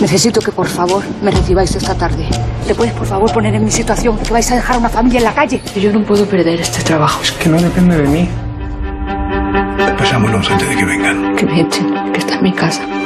Necesito 0.00 0.40
que 0.40 0.50
por 0.50 0.66
favor 0.66 1.04
me 1.22 1.30
recibáis 1.30 1.74
esta 1.76 1.94
tarde. 1.94 2.26
¿Te 2.66 2.74
puedes 2.74 2.94
por 2.94 3.06
favor 3.06 3.30
poner 3.32 3.54
en 3.54 3.64
mi 3.64 3.70
situación? 3.70 4.16
Que 4.18 4.32
vais 4.32 4.50
a 4.50 4.56
dejar 4.56 4.78
una 4.78 4.88
familia 4.88 5.18
en 5.18 5.24
la 5.24 5.34
calle. 5.34 5.60
Yo 5.76 5.92
no 5.92 6.02
puedo 6.04 6.24
perder 6.26 6.60
este 6.60 6.82
trabajo. 6.82 7.22
Es 7.22 7.32
que 7.32 7.48
no 7.48 7.60
depende 7.60 7.98
de 7.98 8.08
mí. 8.08 8.28
Pasámonos 9.98 10.50
antes 10.50 10.68
de 10.68 10.76
que 10.76 10.84
vengan. 10.84 11.36
Que 11.36 11.44
me 11.44 11.60
echen, 11.60 12.12
que 12.12 12.18
está 12.18 12.36
en 12.36 12.42
mi 12.42 12.52
casa. 12.52 12.99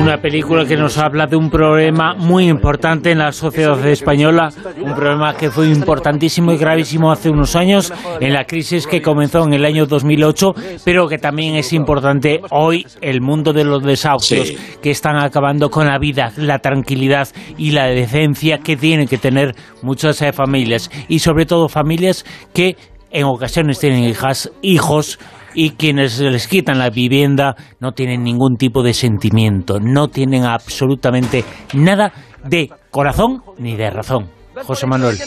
Una 0.00 0.20
película 0.20 0.64
que 0.64 0.76
nos 0.76 0.98
habla 0.98 1.26
de 1.26 1.36
un 1.36 1.48
problema 1.48 2.14
muy 2.14 2.48
importante 2.48 3.12
en 3.12 3.18
la 3.18 3.30
sociedad 3.30 3.86
española, 3.86 4.48
un 4.80 4.94
problema 4.94 5.36
que 5.36 5.50
fue 5.50 5.68
importantísimo 5.68 6.52
y 6.52 6.56
gravísimo 6.56 7.12
hace 7.12 7.30
unos 7.30 7.54
años, 7.54 7.92
en 8.20 8.32
la 8.32 8.44
crisis 8.44 8.86
que 8.86 9.00
comenzó 9.00 9.44
en 9.44 9.52
el 9.52 9.64
año 9.64 9.86
2008, 9.86 10.54
pero 10.84 11.06
que 11.08 11.18
también 11.18 11.54
es 11.54 11.72
importante 11.72 12.40
hoy, 12.50 12.84
el 13.00 13.20
mundo 13.20 13.52
de 13.52 13.64
los 13.64 13.82
desahucios, 13.82 14.48
Sí. 14.48 14.56
que 14.82 14.90
están 14.90 15.16
acabando 15.16 15.70
con 15.70 15.86
la 15.86 15.98
vida, 15.98 16.32
la 16.36 16.58
tranquilidad 16.58 17.28
y 17.56 17.70
la 17.70 17.86
decencia 17.86 18.58
que 18.58 18.76
tienen 18.76 19.06
que 19.06 19.18
tener 19.18 19.54
muchas 19.82 20.20
eh, 20.22 20.32
familias, 20.32 20.90
y 21.08 21.20
sobre 21.20 21.46
todo 21.46 21.68
familias 21.68 22.24
que 22.52 22.76
en 23.12 23.24
ocasiones 23.24 23.78
tienen 23.78 24.04
hijas, 24.04 24.50
hijos, 24.62 25.18
y 25.54 25.70
quienes 25.70 26.18
les 26.18 26.46
quitan 26.48 26.78
la 26.78 26.90
vivienda 26.90 27.56
no 27.80 27.92
tienen 27.92 28.22
ningún 28.22 28.56
tipo 28.56 28.82
de 28.82 28.94
sentimiento, 28.94 29.80
no 29.80 30.08
tienen 30.08 30.44
absolutamente 30.44 31.44
nada 31.74 32.12
de 32.44 32.70
corazón 32.90 33.42
ni 33.58 33.76
de 33.76 33.90
razón. 33.90 34.30
José 34.66 34.86
Manuel. 34.86 35.18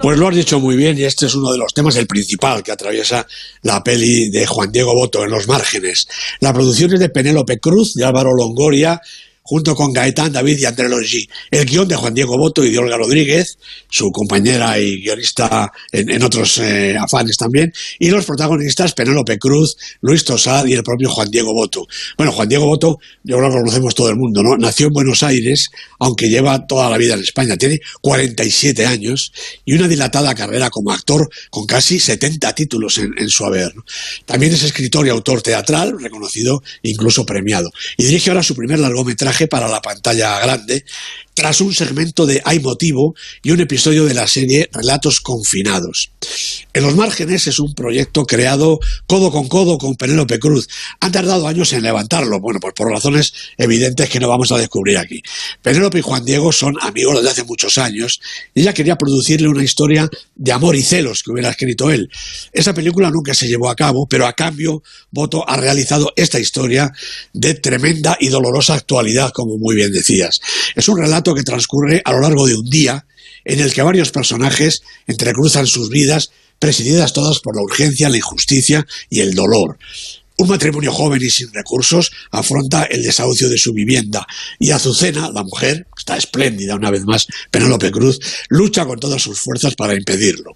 Pues 0.00 0.18
lo 0.18 0.28
has 0.28 0.36
dicho 0.36 0.60
muy 0.60 0.76
bien 0.76 0.98
y 0.98 1.04
este 1.04 1.26
es 1.26 1.34
uno 1.34 1.50
de 1.50 1.58
los 1.58 1.72
temas, 1.72 1.96
el 1.96 2.06
principal 2.06 2.62
que 2.62 2.72
atraviesa 2.72 3.26
la 3.62 3.82
peli 3.82 4.28
de 4.30 4.46
Juan 4.46 4.70
Diego 4.70 4.92
Boto 4.94 5.24
en 5.24 5.30
los 5.30 5.48
márgenes. 5.48 6.06
La 6.40 6.52
producción 6.52 6.92
es 6.92 7.00
de 7.00 7.08
Penélope 7.08 7.58
Cruz, 7.58 7.94
de 7.94 8.04
Álvaro 8.04 8.30
Longoria, 8.36 9.00
junto 9.46 9.74
con 9.74 9.92
Gaetán 9.92 10.32
David 10.32 10.58
y 10.58 10.64
André 10.64 10.88
Longi. 10.88 11.28
El 11.50 11.64
guion 11.64 11.86
de 11.86 11.94
Juan 11.94 12.12
Diego 12.12 12.36
Boto 12.36 12.64
y 12.64 12.70
de 12.70 12.78
Olga 12.78 12.96
Rodríguez, 12.96 13.58
su 13.88 14.10
compañera 14.10 14.78
y 14.78 15.00
guionista 15.00 15.72
en, 15.92 16.10
en 16.10 16.22
otros 16.22 16.58
eh, 16.58 16.96
afanes 16.98 17.36
también, 17.36 17.72
y 17.98 18.10
los 18.10 18.24
protagonistas 18.24 18.92
Penélope 18.92 19.38
Cruz, 19.38 19.76
Luis 20.00 20.24
Tosar 20.24 20.68
y 20.68 20.74
el 20.74 20.82
propio 20.82 21.08
Juan 21.10 21.30
Diego 21.30 21.54
Boto. 21.54 21.86
Bueno, 22.16 22.32
Juan 22.32 22.48
Diego 22.48 22.66
Boto, 22.66 22.98
yo 23.22 23.40
lo 23.40 23.48
conocemos 23.50 23.94
todo 23.94 24.08
el 24.10 24.16
mundo, 24.16 24.42
¿no? 24.42 24.56
Nació 24.56 24.88
en 24.88 24.92
Buenos 24.92 25.22
Aires, 25.22 25.68
aunque 26.00 26.28
lleva 26.28 26.66
toda 26.66 26.90
la 26.90 26.98
vida 26.98 27.14
en 27.14 27.20
España, 27.20 27.56
tiene 27.56 27.78
47 28.00 28.84
años 28.84 29.32
y 29.64 29.74
una 29.74 29.86
dilatada 29.86 30.34
carrera 30.34 30.70
como 30.70 30.92
actor 30.92 31.28
con 31.50 31.66
casi 31.66 32.00
70 32.00 32.52
títulos 32.54 32.98
en, 32.98 33.12
en 33.16 33.28
su 33.28 33.44
haber. 33.44 33.74
¿no? 33.76 33.84
También 34.24 34.52
es 34.52 34.64
escritor 34.64 35.06
y 35.06 35.10
autor 35.10 35.42
teatral, 35.42 36.00
reconocido, 36.00 36.62
incluso 36.82 37.24
premiado. 37.24 37.70
Y 37.96 38.04
dirige 38.04 38.30
ahora 38.30 38.42
su 38.42 38.56
primer 38.56 38.80
largometraje 38.80 39.35
para 39.46 39.68
la 39.68 39.82
pantalla 39.82 40.38
grande, 40.40 40.84
tras 41.36 41.60
un 41.60 41.74
segmento 41.74 42.24
de 42.24 42.40
Hay 42.46 42.60
motivo 42.60 43.14
y 43.42 43.50
un 43.50 43.60
episodio 43.60 44.06
de 44.06 44.14
la 44.14 44.26
serie 44.26 44.70
Relatos 44.72 45.20
confinados. 45.20 46.10
En 46.72 46.82
los 46.82 46.96
márgenes 46.96 47.46
es 47.46 47.58
un 47.58 47.74
proyecto 47.74 48.24
creado 48.24 48.80
codo 49.06 49.30
con 49.30 49.46
codo 49.46 49.76
con 49.76 49.96
Penélope 49.96 50.38
Cruz. 50.38 50.66
Han 51.00 51.12
tardado 51.12 51.46
años 51.46 51.74
en 51.74 51.82
levantarlo, 51.82 52.40
bueno, 52.40 52.58
pues 52.58 52.72
por 52.74 52.90
razones 52.90 53.34
evidentes 53.58 54.08
que 54.08 54.18
no 54.18 54.28
vamos 54.28 54.50
a 54.50 54.58
descubrir 54.58 54.96
aquí. 54.96 55.22
Penélope 55.60 55.98
y 55.98 56.02
Juan 56.02 56.24
Diego 56.24 56.52
son 56.52 56.74
amigos 56.80 57.16
desde 57.16 57.30
hace 57.30 57.44
muchos 57.44 57.76
años 57.76 58.18
y 58.54 58.62
ella 58.62 58.72
quería 58.72 58.96
producirle 58.96 59.48
una 59.48 59.62
historia 59.62 60.08
de 60.34 60.52
amor 60.52 60.74
y 60.74 60.82
celos 60.82 61.22
que 61.22 61.32
hubiera 61.32 61.50
escrito 61.50 61.90
él. 61.90 62.08
Esa 62.52 62.72
película 62.72 63.10
nunca 63.10 63.34
se 63.34 63.46
llevó 63.46 63.68
a 63.68 63.76
cabo, 63.76 64.06
pero 64.08 64.26
a 64.26 64.32
cambio 64.32 64.82
Boto 65.10 65.46
ha 65.46 65.58
realizado 65.58 66.14
esta 66.16 66.40
historia 66.40 66.92
de 67.34 67.54
tremenda 67.54 68.16
y 68.20 68.28
dolorosa 68.28 68.72
actualidad, 68.72 69.32
como 69.32 69.58
muy 69.58 69.76
bien 69.76 69.92
decías. 69.92 70.40
Es 70.74 70.88
un 70.88 70.98
relato 70.98 71.25
que 71.34 71.42
transcurre 71.42 72.02
a 72.04 72.12
lo 72.12 72.20
largo 72.20 72.46
de 72.46 72.54
un 72.54 72.68
día 72.68 73.06
en 73.44 73.60
el 73.60 73.72
que 73.72 73.82
varios 73.82 74.10
personajes 74.10 74.82
entrecruzan 75.06 75.66
sus 75.66 75.88
vidas, 75.88 76.30
presididas 76.58 77.12
todas 77.12 77.40
por 77.40 77.56
la 77.56 77.62
urgencia, 77.62 78.08
la 78.08 78.16
injusticia 78.16 78.86
y 79.08 79.20
el 79.20 79.34
dolor. 79.34 79.78
Un 80.38 80.48
matrimonio 80.48 80.92
joven 80.92 81.22
y 81.22 81.30
sin 81.30 81.50
recursos 81.52 82.10
afronta 82.30 82.82
el 82.84 83.02
desahucio 83.02 83.48
de 83.48 83.56
su 83.56 83.72
vivienda 83.72 84.26
y 84.58 84.70
Azucena, 84.70 85.30
la 85.32 85.42
mujer, 85.42 85.86
está 85.96 86.16
espléndida 86.16 86.74
una 86.74 86.90
vez 86.90 87.04
más, 87.04 87.26
Penélope 87.50 87.90
Cruz, 87.90 88.18
lucha 88.50 88.84
con 88.84 89.00
todas 89.00 89.22
sus 89.22 89.40
fuerzas 89.40 89.74
para 89.74 89.94
impedirlo. 89.94 90.52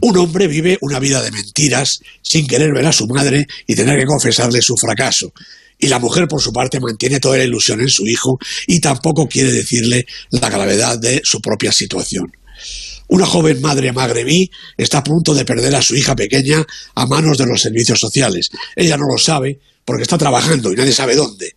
Un 0.00 0.16
hombre 0.18 0.46
vive 0.46 0.78
una 0.80 1.00
vida 1.00 1.22
de 1.22 1.32
mentiras 1.32 2.00
sin 2.22 2.46
querer 2.46 2.72
ver 2.72 2.86
a 2.86 2.92
su 2.92 3.06
madre 3.06 3.46
y 3.66 3.74
tener 3.74 3.98
que 3.98 4.06
confesarle 4.06 4.60
su 4.62 4.76
fracaso. 4.76 5.32
Y 5.84 5.86
la 5.86 5.98
mujer, 5.98 6.26
por 6.26 6.40
su 6.40 6.50
parte, 6.50 6.80
mantiene 6.80 7.20
toda 7.20 7.36
la 7.36 7.44
ilusión 7.44 7.78
en 7.82 7.90
su 7.90 8.06
hijo 8.06 8.38
y 8.66 8.80
tampoco 8.80 9.28
quiere 9.28 9.52
decirle 9.52 10.06
la 10.30 10.48
gravedad 10.48 10.98
de 10.98 11.20
su 11.22 11.42
propia 11.42 11.72
situación. 11.72 12.32
Una 13.08 13.26
joven 13.26 13.60
madre 13.60 13.92
magrebí 13.92 14.50
está 14.78 14.98
a 14.98 15.04
punto 15.04 15.34
de 15.34 15.44
perder 15.44 15.74
a 15.74 15.82
su 15.82 15.94
hija 15.94 16.16
pequeña 16.16 16.64
a 16.94 17.06
manos 17.06 17.36
de 17.36 17.44
los 17.44 17.60
servicios 17.60 18.00
sociales. 18.00 18.48
Ella 18.74 18.96
no 18.96 19.04
lo 19.06 19.18
sabe 19.18 19.60
porque 19.84 20.04
está 20.04 20.16
trabajando 20.16 20.72
y 20.72 20.76
nadie 20.76 20.92
sabe 20.94 21.16
dónde. 21.16 21.52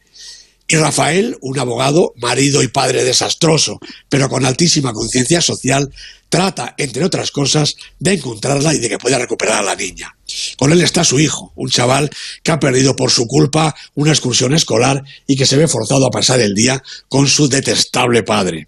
Y 0.69 0.75
Rafael, 0.75 1.37
un 1.41 1.57
abogado, 1.59 2.13
marido 2.17 2.61
y 2.61 2.67
padre 2.67 3.05
desastroso, 3.05 3.79
pero 4.09 4.27
con 4.27 4.45
altísima 4.45 4.91
conciencia 4.91 5.39
social, 5.39 5.89
trata, 6.27 6.75
entre 6.77 7.05
otras 7.05 7.31
cosas, 7.31 7.75
de 7.99 8.13
encontrarla 8.13 8.73
y 8.73 8.79
de 8.79 8.89
que 8.89 8.97
pueda 8.97 9.17
recuperar 9.17 9.59
a 9.59 9.65
la 9.65 9.75
niña. 9.75 10.13
Con 10.57 10.73
él 10.73 10.81
está 10.81 11.05
su 11.05 11.21
hijo, 11.21 11.53
un 11.55 11.69
chaval 11.69 12.09
que 12.43 12.51
ha 12.51 12.59
perdido 12.59 12.97
por 12.97 13.11
su 13.11 13.27
culpa 13.27 13.73
una 13.95 14.11
excursión 14.11 14.53
escolar 14.53 15.03
y 15.25 15.37
que 15.37 15.45
se 15.45 15.55
ve 15.55 15.69
forzado 15.69 16.05
a 16.05 16.11
pasar 16.11 16.41
el 16.41 16.53
día 16.53 16.83
con 17.07 17.27
su 17.27 17.47
detestable 17.47 18.23
padre. 18.23 18.67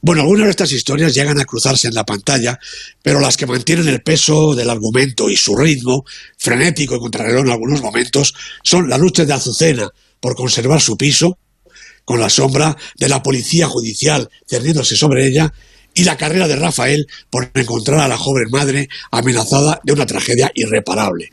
Bueno, 0.00 0.22
algunas 0.22 0.44
de 0.44 0.50
estas 0.50 0.70
historias 0.70 1.14
llegan 1.14 1.40
a 1.40 1.46
cruzarse 1.46 1.88
en 1.88 1.94
la 1.94 2.04
pantalla, 2.04 2.60
pero 3.02 3.18
las 3.18 3.36
que 3.36 3.46
mantienen 3.46 3.88
el 3.88 4.02
peso 4.02 4.54
del 4.54 4.70
argumento 4.70 5.30
y 5.30 5.36
su 5.36 5.56
ritmo, 5.56 6.04
frenético 6.36 6.94
y 6.94 7.00
contrarreloj 7.00 7.46
en 7.46 7.52
algunos 7.52 7.82
momentos, 7.82 8.34
son 8.62 8.88
la 8.88 8.98
lucha 8.98 9.24
de 9.24 9.32
Azucena 9.32 9.90
por 10.24 10.36
conservar 10.36 10.80
su 10.80 10.96
piso, 10.96 11.36
con 12.06 12.18
la 12.18 12.30
sombra 12.30 12.74
de 12.96 13.10
la 13.10 13.22
policía 13.22 13.66
judicial 13.66 14.30
cerniéndose 14.48 14.96
sobre 14.96 15.26
ella, 15.26 15.52
y 15.94 16.04
la 16.04 16.16
carrera 16.16 16.48
de 16.48 16.56
Rafael 16.56 17.06
por 17.30 17.50
encontrar 17.54 18.00
a 18.00 18.08
la 18.08 18.18
joven 18.18 18.48
madre 18.50 18.88
amenazada 19.10 19.80
de 19.84 19.92
una 19.92 20.06
tragedia 20.06 20.50
irreparable. 20.54 21.30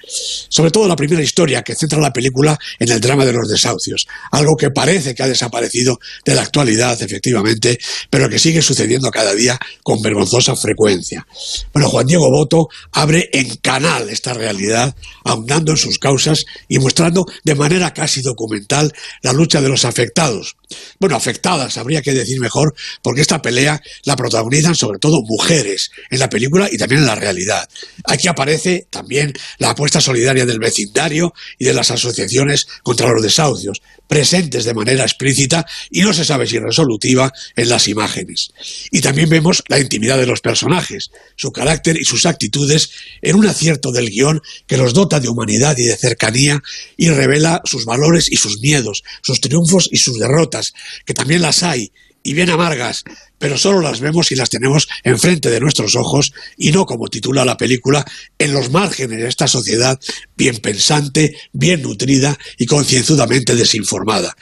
Sobre 0.49 0.71
todo 0.71 0.87
la 0.87 0.95
primera 0.95 1.21
historia 1.21 1.63
que 1.63 1.75
centra 1.75 1.99
la 1.99 2.13
película 2.13 2.57
en 2.79 2.91
el 2.91 3.01
drama 3.01 3.25
de 3.25 3.33
los 3.33 3.49
desahucios, 3.49 4.07
algo 4.31 4.55
que 4.55 4.69
parece 4.69 5.15
que 5.15 5.23
ha 5.23 5.27
desaparecido 5.27 5.99
de 6.25 6.35
la 6.35 6.43
actualidad, 6.43 7.01
efectivamente, 7.01 7.79
pero 8.09 8.29
que 8.29 8.39
sigue 8.39 8.61
sucediendo 8.61 9.09
cada 9.11 9.33
día 9.33 9.59
con 9.83 10.01
vergonzosa 10.01 10.55
frecuencia. 10.55 11.25
Bueno, 11.73 11.89
Juan 11.89 12.07
Diego 12.07 12.29
Boto 12.29 12.69
abre 12.91 13.29
en 13.33 13.55
canal 13.57 14.09
esta 14.09 14.33
realidad, 14.33 14.95
ahondando 15.23 15.71
en 15.71 15.77
sus 15.77 15.97
causas 15.97 16.45
y 16.67 16.79
mostrando 16.79 17.25
de 17.43 17.55
manera 17.55 17.93
casi 17.93 18.21
documental 18.21 18.93
la 19.23 19.33
lucha 19.33 19.61
de 19.61 19.69
los 19.69 19.85
afectados. 19.85 20.55
Bueno, 20.99 21.15
afectadas, 21.15 21.77
habría 21.77 22.01
que 22.01 22.13
decir 22.13 22.39
mejor, 22.39 22.73
porque 23.01 23.21
esta 23.21 23.41
pelea 23.41 23.81
la 24.03 24.15
protagonizan 24.15 24.75
sobre 24.75 24.99
todo 24.99 25.21
mujeres 25.23 25.91
en 26.09 26.19
la 26.19 26.29
película 26.29 26.69
y 26.71 26.77
también 26.77 27.01
en 27.01 27.07
la 27.07 27.15
realidad. 27.15 27.67
Aquí 28.05 28.27
aparece 28.27 28.87
también 28.89 29.33
la 29.57 29.71
apuesta 29.71 30.01
solidaria 30.01 30.45
del 30.45 30.59
vecindario 30.59 31.33
y 31.57 31.65
de 31.65 31.73
las 31.73 31.91
asociaciones 31.91 32.67
contra 32.83 33.11
los 33.11 33.21
desahucios, 33.21 33.81
presentes 34.07 34.65
de 34.65 34.73
manera 34.73 35.03
explícita 35.03 35.65
y 35.89 36.01
no 36.01 36.13
se 36.13 36.25
sabe 36.25 36.45
si 36.45 36.59
resolutiva 36.59 37.31
en 37.55 37.69
las 37.69 37.87
imágenes. 37.87 38.51
Y 38.91 38.99
también 38.99 39.29
vemos 39.29 39.63
la 39.69 39.79
intimidad 39.79 40.17
de 40.17 40.25
los 40.25 40.41
personajes, 40.41 41.11
su 41.35 41.51
carácter 41.51 41.97
y 41.97 42.03
sus 42.03 42.25
actitudes 42.25 42.91
en 43.21 43.37
un 43.37 43.47
acierto 43.47 43.91
del 43.91 44.09
guion 44.09 44.41
que 44.67 44.77
los 44.77 44.93
dota 44.93 45.19
de 45.19 45.29
humanidad 45.29 45.77
y 45.77 45.83
de 45.83 45.95
cercanía 45.95 46.61
y 46.97 47.09
revela 47.09 47.61
sus 47.65 47.85
valores 47.85 48.29
y 48.29 48.35
sus 48.35 48.59
miedos, 48.59 49.03
sus 49.21 49.39
triunfos 49.39 49.87
y 49.91 49.97
sus 49.97 50.19
derrotas, 50.19 50.60
que 51.05 51.13
también 51.13 51.41
las 51.41 51.63
hay 51.63 51.91
y 52.23 52.33
bien 52.33 52.49
amargas, 52.49 53.03
pero 53.39 53.57
solo 53.57 53.81
las 53.81 53.99
vemos 53.99 54.31
y 54.31 54.35
las 54.35 54.49
tenemos 54.49 54.87
enfrente 55.03 55.49
de 55.49 55.59
nuestros 55.59 55.95
ojos 55.95 56.33
y 56.57 56.71
no 56.71 56.85
como 56.85 57.07
titula 57.07 57.45
la 57.45 57.57
película, 57.57 58.05
en 58.37 58.53
los 58.53 58.69
márgenes 58.69 59.19
de 59.19 59.27
esta 59.27 59.47
sociedad 59.47 59.99
bien 60.37 60.57
pensante, 60.57 61.35
bien 61.51 61.81
nutrida 61.81 62.37
y 62.57 62.65
concienzudamente 62.65 63.55
desinformada. 63.55 64.35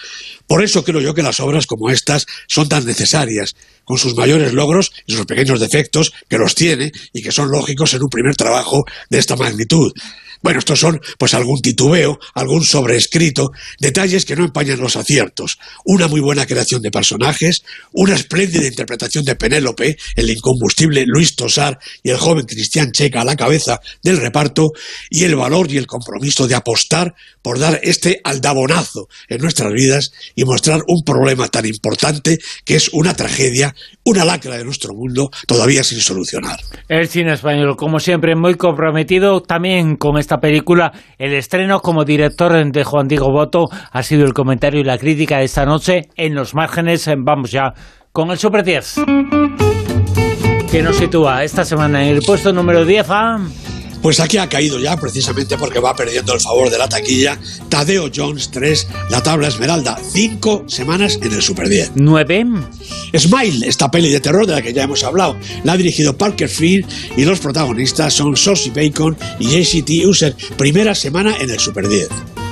Por 0.47 0.63
eso 0.63 0.83
creo 0.83 0.99
yo 0.99 1.13
que 1.13 1.23
las 1.23 1.39
obras 1.39 1.67
como 1.67 1.89
estas 1.89 2.25
son 2.47 2.67
tan 2.67 2.85
necesarias, 2.85 3.55
con 3.85 3.97
sus 3.97 4.15
mayores 4.15 4.53
logros 4.53 4.91
y 5.05 5.13
sus 5.13 5.25
pequeños 5.25 5.59
defectos, 5.59 6.11
que 6.27 6.37
los 6.37 6.55
tiene 6.55 6.91
y 7.13 7.21
que 7.21 7.31
son 7.31 7.51
lógicos 7.51 7.93
en 7.93 8.03
un 8.03 8.09
primer 8.09 8.35
trabajo 8.35 8.83
de 9.09 9.19
esta 9.19 9.35
magnitud. 9.35 9.93
Bueno, 10.41 10.59
estos 10.59 10.79
son 10.79 10.99
pues 11.17 11.33
algún 11.33 11.61
titubeo, 11.61 12.19
algún 12.33 12.63
sobreescrito, 12.63 13.51
detalles 13.79 14.25
que 14.25 14.35
no 14.35 14.45
empañan 14.45 14.79
los 14.79 14.95
aciertos, 14.95 15.57
una 15.85 16.07
muy 16.07 16.21
buena 16.21 16.45
creación 16.45 16.81
de 16.81 16.91
personajes, 16.91 17.63
una 17.93 18.15
espléndida 18.15 18.67
interpretación 18.67 19.25
de 19.25 19.35
Penélope, 19.35 19.97
el 20.15 20.29
incombustible 20.29 21.03
Luis 21.05 21.35
Tosar 21.35 21.79
y 22.03 22.09
el 22.09 22.17
joven 22.17 22.45
Cristian 22.45 22.91
Checa 22.91 23.21
a 23.21 23.25
la 23.25 23.35
cabeza 23.35 23.79
del 24.03 24.17
reparto, 24.17 24.69
y 25.09 25.23
el 25.23 25.35
valor 25.35 25.71
y 25.71 25.77
el 25.77 25.87
compromiso 25.87 26.47
de 26.47 26.55
apostar 26.55 27.13
por 27.41 27.59
dar 27.59 27.79
este 27.83 28.21
aldabonazo 28.23 29.07
en 29.27 29.41
nuestras 29.41 29.71
vidas 29.73 30.11
y 30.35 30.45
mostrar 30.45 30.81
un 30.87 31.03
problema 31.03 31.47
tan 31.47 31.65
importante 31.65 32.37
que 32.65 32.75
es 32.75 32.89
una 32.93 33.15
tragedia, 33.15 33.75
una 34.03 34.25
lacra 34.25 34.57
de 34.57 34.65
nuestro 34.65 34.93
mundo 34.93 35.29
todavía 35.47 35.83
sin 35.83 35.99
solucionar. 35.99 36.59
El 36.87 37.07
cine 37.07 37.33
español, 37.33 37.75
como 37.75 37.99
siempre, 37.99 38.35
muy 38.35 38.55
comprometido 38.55 39.41
también 39.41 39.95
con 39.95 40.17
esta 40.29 40.39
película. 40.39 40.91
El 41.17 41.33
estreno 41.33 41.79
como 41.79 42.05
director 42.05 42.53
de 42.71 42.83
Juan 42.83 43.07
Diego 43.07 43.31
Boto 43.31 43.65
ha 43.91 44.03
sido 44.03 44.25
el 44.25 44.33
comentario 44.33 44.79
y 44.79 44.83
la 44.83 44.99
crítica 44.99 45.39
de 45.39 45.45
esta 45.45 45.65
noche 45.65 46.09
en 46.15 46.35
los 46.35 46.53
márgenes. 46.53 47.09
Vamos 47.17 47.49
ya 47.49 47.73
con 48.11 48.29
el 48.29 48.37
Super 48.37 48.63
10. 48.63 48.95
Que 50.69 50.83
nos 50.83 50.97
sitúa 50.97 51.43
esta 51.43 51.65
semana 51.65 52.03
en 52.03 52.15
el 52.15 52.21
puesto 52.21 52.53
número 52.53 52.85
10 52.85 53.09
a... 53.09 53.39
Pues 54.01 54.19
aquí 54.19 54.37
ha 54.37 54.47
caído 54.47 54.79
ya 54.79 54.97
precisamente 54.97 55.57
porque 55.57 55.79
va 55.79 55.95
perdiendo 55.95 56.33
el 56.33 56.39
favor 56.39 56.69
de 56.69 56.77
la 56.77 56.87
taquilla 56.87 57.37
Tadeo 57.69 58.09
Jones 58.13 58.49
3, 58.51 58.87
la 59.09 59.21
tabla 59.21 59.47
esmeralda, 59.47 59.99
cinco 60.11 60.63
semanas 60.67 61.19
en 61.21 61.33
el 61.33 61.41
Super 61.41 61.67
10. 61.67 61.91
9. 61.95 62.45
Smile, 63.17 63.67
esta 63.67 63.91
peli 63.91 64.09
de 64.09 64.19
terror 64.19 64.45
de 64.47 64.53
la 64.53 64.61
que 64.61 64.73
ya 64.73 64.83
hemos 64.83 65.03
hablado, 65.03 65.37
la 65.63 65.73
ha 65.73 65.77
dirigido 65.77 66.17
Parker 66.17 66.49
Field 66.49 66.87
y 67.17 67.25
los 67.25 67.39
protagonistas 67.39 68.13
son 68.13 68.37
Saucy 68.37 68.69
Bacon 68.69 69.17
y 69.39 69.47
JCT 69.47 70.05
User, 70.05 70.35
primera 70.57 70.95
semana 70.95 71.35
en 71.39 71.49
el 71.49 71.59
Super 71.59 71.87
10. 71.87 72.09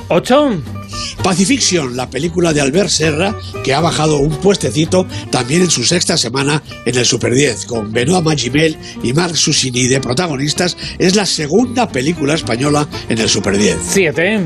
8. 0.08 0.77
Pacifiction, 1.22 1.96
la 1.96 2.08
película 2.08 2.52
de 2.52 2.60
Albert 2.60 2.88
Serra, 2.88 3.36
que 3.62 3.74
ha 3.74 3.80
bajado 3.80 4.18
un 4.18 4.36
puestecito 4.36 5.06
también 5.30 5.62
en 5.62 5.70
su 5.70 5.84
sexta 5.84 6.16
semana 6.16 6.62
en 6.86 6.96
el 6.96 7.04
Super 7.04 7.34
10, 7.34 7.66
con 7.66 7.92
Benoît 7.92 8.22
Magimel 8.22 8.76
y 9.02 9.12
Marc 9.12 9.34
Susini 9.34 9.88
de 9.88 10.00
protagonistas, 10.00 10.76
es 10.98 11.16
la 11.16 11.26
segunda 11.26 11.88
película 11.88 12.34
española 12.34 12.88
en 13.08 13.18
el 13.18 13.28
Super 13.28 13.58
10. 13.58 13.76
7. 13.88 14.40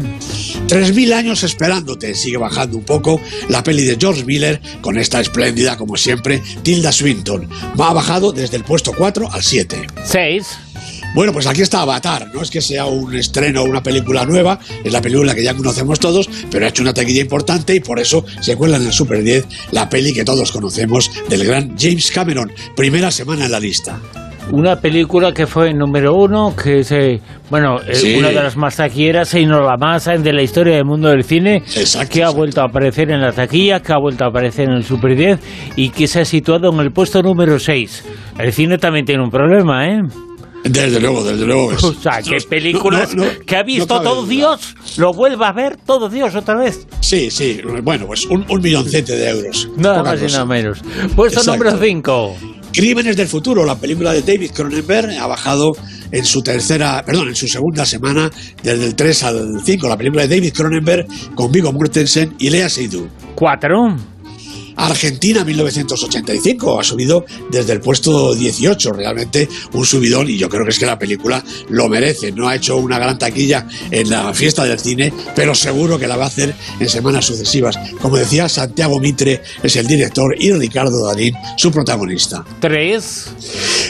3.000 0.68 1.12
años 1.12 1.42
esperándote, 1.44 2.14
sigue 2.14 2.36
bajando 2.36 2.78
un 2.78 2.84
poco 2.84 3.20
la 3.48 3.62
peli 3.62 3.84
de 3.84 3.96
George 3.98 4.24
Miller, 4.24 4.60
con 4.80 4.98
esta 4.98 5.20
espléndida, 5.20 5.76
como 5.76 5.96
siempre, 5.96 6.42
Tilda 6.62 6.90
Swinton. 6.90 7.48
Va 7.80 7.92
ha 7.92 7.94
bajado 7.94 8.32
desde 8.32 8.56
el 8.56 8.64
puesto 8.64 8.92
4 8.96 9.30
al 9.30 9.42
7. 9.42 9.86
6. 10.04 10.71
Bueno, 11.14 11.32
pues 11.32 11.46
aquí 11.46 11.60
está 11.60 11.82
Avatar. 11.82 12.28
No 12.32 12.40
es 12.42 12.50
que 12.50 12.62
sea 12.62 12.86
un 12.86 13.14
estreno 13.14 13.62
o 13.62 13.64
una 13.64 13.82
película 13.82 14.24
nueva, 14.24 14.58
es 14.82 14.92
la 14.92 15.02
película 15.02 15.34
que 15.34 15.42
ya 15.44 15.54
conocemos 15.54 16.00
todos, 16.00 16.28
pero 16.50 16.64
ha 16.64 16.68
hecho 16.70 16.82
una 16.82 16.94
taquilla 16.94 17.20
importante 17.20 17.74
y 17.74 17.80
por 17.80 17.98
eso 18.00 18.24
se 18.40 18.56
cuela 18.56 18.78
en 18.78 18.86
el 18.86 18.92
Super 18.92 19.22
10 19.22 19.46
la 19.72 19.88
peli 19.90 20.14
que 20.14 20.24
todos 20.24 20.50
conocemos 20.50 21.10
del 21.28 21.44
gran 21.44 21.76
James 21.78 22.10
Cameron. 22.10 22.50
Primera 22.74 23.10
semana 23.10 23.44
en 23.44 23.52
la 23.52 23.60
lista. 23.60 24.00
Una 24.50 24.80
película 24.80 25.32
que 25.32 25.46
fue 25.46 25.72
número 25.72 26.14
uno, 26.16 26.54
que 26.56 26.80
es, 26.80 26.90
eh, 26.90 27.20
bueno, 27.48 27.78
eh, 27.86 27.94
Sí. 27.94 28.14
una 28.16 28.28
de 28.28 28.34
las 28.34 28.56
más 28.56 28.76
taquilleras 28.76 29.32
y 29.34 29.46
no 29.46 29.60
la 29.62 29.76
más 29.76 30.06
de 30.06 30.32
la 30.32 30.42
historia 30.42 30.74
del 30.76 30.84
mundo 30.84 31.08
del 31.10 31.22
cine, 31.24 31.58
Exacto, 31.58 32.08
que 32.12 32.20
ha 32.20 32.22
exacto. 32.24 32.36
vuelto 32.38 32.60
a 32.60 32.64
aparecer 32.64 33.10
en 33.12 33.20
la 33.20 33.32
taquilla, 33.32 33.80
que 33.80 33.92
ha 33.92 33.98
vuelto 33.98 34.24
a 34.24 34.28
aparecer 34.28 34.68
en 34.68 34.76
el 34.76 34.84
Super 34.84 35.14
10 35.16 35.38
y 35.76 35.90
que 35.90 36.08
se 36.08 36.20
ha 36.20 36.24
situado 36.24 36.72
en 36.72 36.80
el 36.80 36.90
puesto 36.90 37.22
número 37.22 37.58
6. 37.60 38.04
El 38.38 38.52
cine 38.52 38.78
también 38.78 39.04
tiene 39.04 39.22
un 39.22 39.30
problema, 39.30 39.86
¿eh? 39.86 40.00
Desde 40.64 41.00
luego, 41.00 41.24
desde 41.24 41.44
luego. 41.44 41.72
es- 41.72 41.82
O 41.84 41.94
sea, 41.94 42.22
que 42.22 42.36
no, 42.36 42.48
películas 42.48 43.14
no, 43.14 43.24
no, 43.24 43.30
que 43.46 43.56
ha 43.56 43.62
visto 43.62 44.00
todo. 44.00 44.26
Dios, 44.26 44.74
lo 44.96 45.12
vuelva 45.12 45.48
a 45.48 45.52
ver 45.52 45.76
todo 45.76 46.08
Dios 46.08 46.34
otra 46.34 46.54
vez. 46.56 46.86
Sí, 47.00 47.30
sí. 47.30 47.60
Bueno, 47.82 48.06
pues 48.06 48.26
un, 48.26 48.44
un 48.48 48.60
milloncete 48.60 49.16
de 49.16 49.28
euros. 49.30 49.68
Nada 49.76 50.02
más 50.02 50.20
y 50.20 50.26
nada 50.26 50.44
menos. 50.44 50.80
Puesto 51.16 51.40
Exacto. 51.40 51.64
número 51.64 51.78
5. 51.82 52.36
Crímenes 52.72 53.16
del 53.16 53.28
futuro, 53.28 53.64
la 53.66 53.76
película 53.76 54.12
de 54.14 54.22
David 54.22 54.50
Cronenberg 54.52 55.10
ha 55.18 55.26
bajado 55.26 55.72
en 56.10 56.24
su 56.24 56.42
tercera, 56.42 57.02
perdón, 57.04 57.28
en 57.28 57.34
su 57.36 57.46
segunda 57.46 57.84
semana 57.84 58.30
desde 58.62 58.86
el 58.86 58.94
3 58.94 59.22
al 59.24 59.60
5, 59.62 59.88
la 59.88 59.96
película 59.98 60.26
de 60.26 60.36
David 60.36 60.54
Cronenberg 60.54 61.06
con 61.34 61.52
Viggo 61.52 61.70
Mortensen 61.72 62.34
y 62.38 62.48
Lea 62.48 62.70
Seydoux. 62.70 63.08
4. 63.34 63.96
Argentina 64.76 65.44
1985 65.44 66.80
ha 66.80 66.84
subido 66.84 67.24
desde 67.50 67.72
el 67.72 67.80
puesto 67.80 68.34
18, 68.34 68.92
realmente 68.92 69.48
un 69.72 69.84
subidón 69.84 70.28
y 70.30 70.36
yo 70.36 70.48
creo 70.48 70.64
que 70.64 70.70
es 70.70 70.78
que 70.78 70.86
la 70.86 70.98
película 70.98 71.42
lo 71.68 71.88
merece. 71.88 72.32
No 72.32 72.48
ha 72.48 72.56
hecho 72.56 72.76
una 72.76 72.98
gran 72.98 73.18
taquilla 73.18 73.66
en 73.90 74.10
la 74.10 74.32
fiesta 74.34 74.64
del 74.64 74.78
cine, 74.78 75.12
pero 75.34 75.54
seguro 75.54 75.98
que 75.98 76.06
la 76.06 76.16
va 76.16 76.24
a 76.24 76.28
hacer 76.28 76.54
en 76.78 76.88
semanas 76.88 77.24
sucesivas. 77.24 77.78
Como 78.00 78.16
decía, 78.16 78.48
Santiago 78.48 79.00
Mitre 79.00 79.42
es 79.62 79.76
el 79.76 79.86
director 79.86 80.34
y 80.38 80.52
Ricardo 80.52 81.06
Darín 81.06 81.34
su 81.56 81.70
protagonista. 81.70 82.44
3. 82.60 83.26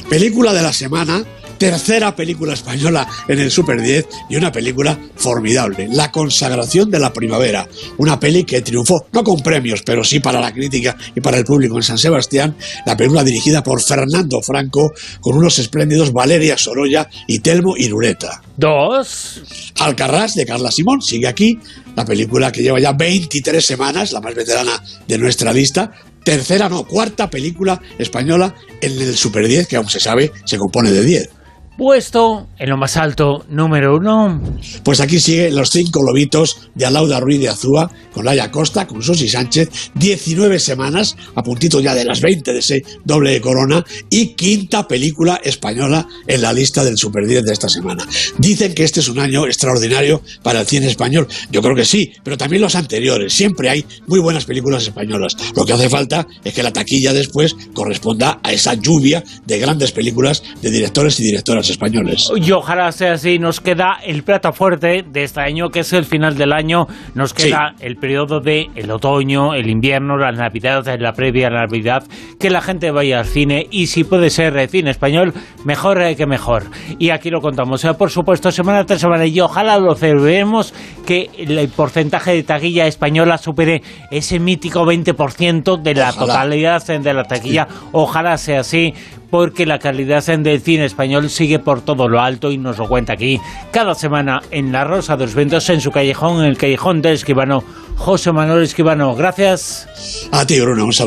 Película 0.08 0.52
de 0.52 0.62
la 0.62 0.72
semana, 0.72 1.24
tercera 1.62 2.16
película 2.16 2.54
española 2.54 3.06
en 3.28 3.38
el 3.38 3.48
Super 3.48 3.80
10 3.80 4.08
y 4.28 4.34
una 4.34 4.50
película 4.50 4.98
formidable, 5.14 5.86
La 5.92 6.10
consagración 6.10 6.90
de 6.90 6.98
la 6.98 7.12
primavera, 7.12 7.68
una 7.98 8.18
peli 8.18 8.42
que 8.42 8.62
triunfó, 8.62 9.06
no 9.12 9.22
con 9.22 9.38
premios, 9.38 9.82
pero 9.86 10.02
sí 10.02 10.18
para 10.18 10.40
la 10.40 10.52
crítica 10.52 10.96
y 11.14 11.20
para 11.20 11.38
el 11.38 11.44
público 11.44 11.76
en 11.76 11.84
San 11.84 11.98
Sebastián, 11.98 12.56
la 12.84 12.96
película 12.96 13.22
dirigida 13.22 13.62
por 13.62 13.80
Fernando 13.80 14.42
Franco 14.42 14.90
con 15.20 15.36
unos 15.36 15.60
espléndidos 15.60 16.12
Valeria 16.12 16.58
Sorolla 16.58 17.08
y 17.28 17.38
Telmo 17.38 17.76
Irureta. 17.76 18.42
2. 18.56 19.72
Alcarrás 19.78 20.34
de 20.34 20.44
Carla 20.44 20.72
Simón 20.72 21.00
sigue 21.00 21.28
aquí, 21.28 21.60
la 21.94 22.04
película 22.04 22.50
que 22.50 22.62
lleva 22.62 22.80
ya 22.80 22.92
23 22.92 23.64
semanas, 23.64 24.10
la 24.10 24.20
más 24.20 24.34
veterana 24.34 24.82
de 25.06 25.16
nuestra 25.16 25.52
lista. 25.52 25.92
Tercera, 26.24 26.68
no, 26.68 26.84
cuarta 26.88 27.30
película 27.30 27.80
española 28.00 28.52
en 28.80 29.00
el 29.00 29.16
Super 29.16 29.46
10, 29.46 29.68
que 29.68 29.76
aún 29.76 29.88
se 29.88 30.00
sabe, 30.00 30.32
se 30.44 30.58
compone 30.58 30.90
de 30.90 31.04
10. 31.04 31.41
Puesto 31.82 32.46
en 32.60 32.70
lo 32.70 32.76
más 32.76 32.96
alto, 32.96 33.44
número 33.48 33.96
1. 33.96 34.58
Pues 34.84 35.00
aquí 35.00 35.18
siguen 35.18 35.56
los 35.56 35.70
cinco 35.70 36.00
lobitos 36.04 36.70
de 36.76 36.86
Alauda 36.86 37.18
Ruiz 37.18 37.40
de 37.40 37.48
Azúa, 37.48 37.90
con 38.12 38.24
Laia 38.24 38.52
Costa, 38.52 38.86
con 38.86 39.02
Sosi 39.02 39.28
Sánchez, 39.28 39.90
19 39.96 40.60
semanas, 40.60 41.16
a 41.34 41.42
puntito 41.42 41.80
ya 41.80 41.92
de 41.92 42.04
las 42.04 42.20
20 42.20 42.52
de 42.52 42.58
ese 42.60 42.84
doble 43.04 43.32
de 43.32 43.40
corona, 43.40 43.84
y 44.08 44.34
quinta 44.34 44.86
película 44.86 45.40
española 45.42 46.06
en 46.28 46.42
la 46.42 46.52
lista 46.52 46.84
del 46.84 46.96
Super 46.96 47.26
10 47.26 47.42
de 47.42 47.52
esta 47.52 47.68
semana. 47.68 48.06
Dicen 48.38 48.74
que 48.74 48.84
este 48.84 49.00
es 49.00 49.08
un 49.08 49.18
año 49.18 49.46
extraordinario 49.46 50.22
para 50.44 50.60
el 50.60 50.68
cine 50.68 50.86
español. 50.86 51.26
Yo 51.50 51.62
creo 51.62 51.74
que 51.74 51.84
sí, 51.84 52.12
pero 52.22 52.38
también 52.38 52.62
los 52.62 52.76
anteriores. 52.76 53.32
Siempre 53.32 53.68
hay 53.68 53.84
muy 54.06 54.20
buenas 54.20 54.44
películas 54.44 54.84
españolas. 54.84 55.34
Lo 55.56 55.66
que 55.66 55.72
hace 55.72 55.90
falta 55.90 56.28
es 56.44 56.54
que 56.54 56.62
la 56.62 56.72
taquilla 56.72 57.12
después 57.12 57.56
corresponda 57.74 58.38
a 58.44 58.52
esa 58.52 58.74
lluvia 58.74 59.24
de 59.44 59.58
grandes 59.58 59.90
películas 59.90 60.44
de 60.62 60.70
directores 60.70 61.18
y 61.18 61.24
directoras 61.24 61.71
españoles. 61.72 62.30
Y 62.36 62.52
ojalá 62.52 62.90
sea 62.92 63.12
así. 63.14 63.38
Nos 63.38 63.60
queda 63.60 63.98
el 64.04 64.22
plato 64.22 64.52
fuerte 64.52 65.04
de 65.06 65.24
este 65.24 65.40
año, 65.40 65.68
que 65.70 65.80
es 65.80 65.92
el 65.92 66.04
final 66.04 66.36
del 66.36 66.52
año. 66.52 66.86
Nos 67.14 67.34
queda 67.34 67.74
el 67.80 67.96
periodo 67.96 68.40
de 68.40 68.70
el 68.74 68.90
otoño, 68.90 69.54
el 69.54 69.68
invierno, 69.68 70.16
la 70.16 70.32
Navidad, 70.32 70.84
la 70.98 71.12
previa 71.12 71.50
Navidad. 71.50 72.04
Que 72.38 72.50
la 72.50 72.60
gente 72.60 72.90
vaya 72.90 73.18
al 73.20 73.26
cine 73.26 73.66
y 73.70 73.86
si 73.88 74.04
puede 74.04 74.30
ser 74.30 74.56
eh, 74.56 74.68
cine 74.68 74.90
español, 74.90 75.32
mejor 75.64 75.98
que 76.16 76.26
mejor. 76.26 76.64
Y 76.98 77.10
aquí 77.10 77.30
lo 77.30 77.40
contamos. 77.40 77.84
eh, 77.84 77.94
por 77.94 78.10
supuesto, 78.10 78.50
semana 78.50 78.84
tras 78.84 79.00
semana. 79.00 79.26
Y 79.26 79.40
ojalá 79.40 79.78
lo 79.78 79.94
celebremos 79.94 80.74
que 81.06 81.30
el 81.38 81.68
porcentaje 81.68 82.32
de 82.32 82.42
taquilla 82.42 82.86
española 82.86 83.38
supere 83.38 83.82
ese 84.10 84.38
mítico 84.38 84.84
20% 84.84 85.80
de 85.82 85.94
la 85.94 86.10
Ojalá. 86.10 86.26
totalidad 86.26 86.86
de 86.86 87.14
la 87.14 87.24
taquilla. 87.24 87.66
Ojalá 87.92 88.36
sea 88.36 88.60
así 88.60 88.94
porque 89.32 89.64
la 89.64 89.78
calidad 89.78 90.22
del 90.26 90.60
cine 90.60 90.84
español 90.84 91.30
sigue 91.30 91.58
por 91.58 91.80
todo 91.80 92.06
lo 92.06 92.20
alto 92.20 92.52
y 92.52 92.58
nos 92.58 92.76
lo 92.76 92.86
cuenta 92.86 93.14
aquí 93.14 93.40
cada 93.70 93.94
semana 93.94 94.42
en 94.50 94.72
La 94.72 94.84
Rosa 94.84 95.16
de 95.16 95.24
los 95.24 95.34
Ventos, 95.34 95.70
en 95.70 95.80
su 95.80 95.90
callejón, 95.90 96.40
en 96.40 96.50
el 96.50 96.58
callejón 96.58 97.00
del 97.00 97.14
Escribano. 97.14 97.64
José 97.96 98.30
Manuel 98.30 98.62
Escribano, 98.62 99.14
gracias. 99.14 99.88
A 100.32 100.44
ti, 100.44 100.60
Bruno, 100.60 100.84
un 100.84 100.92
saludo. 100.92 101.00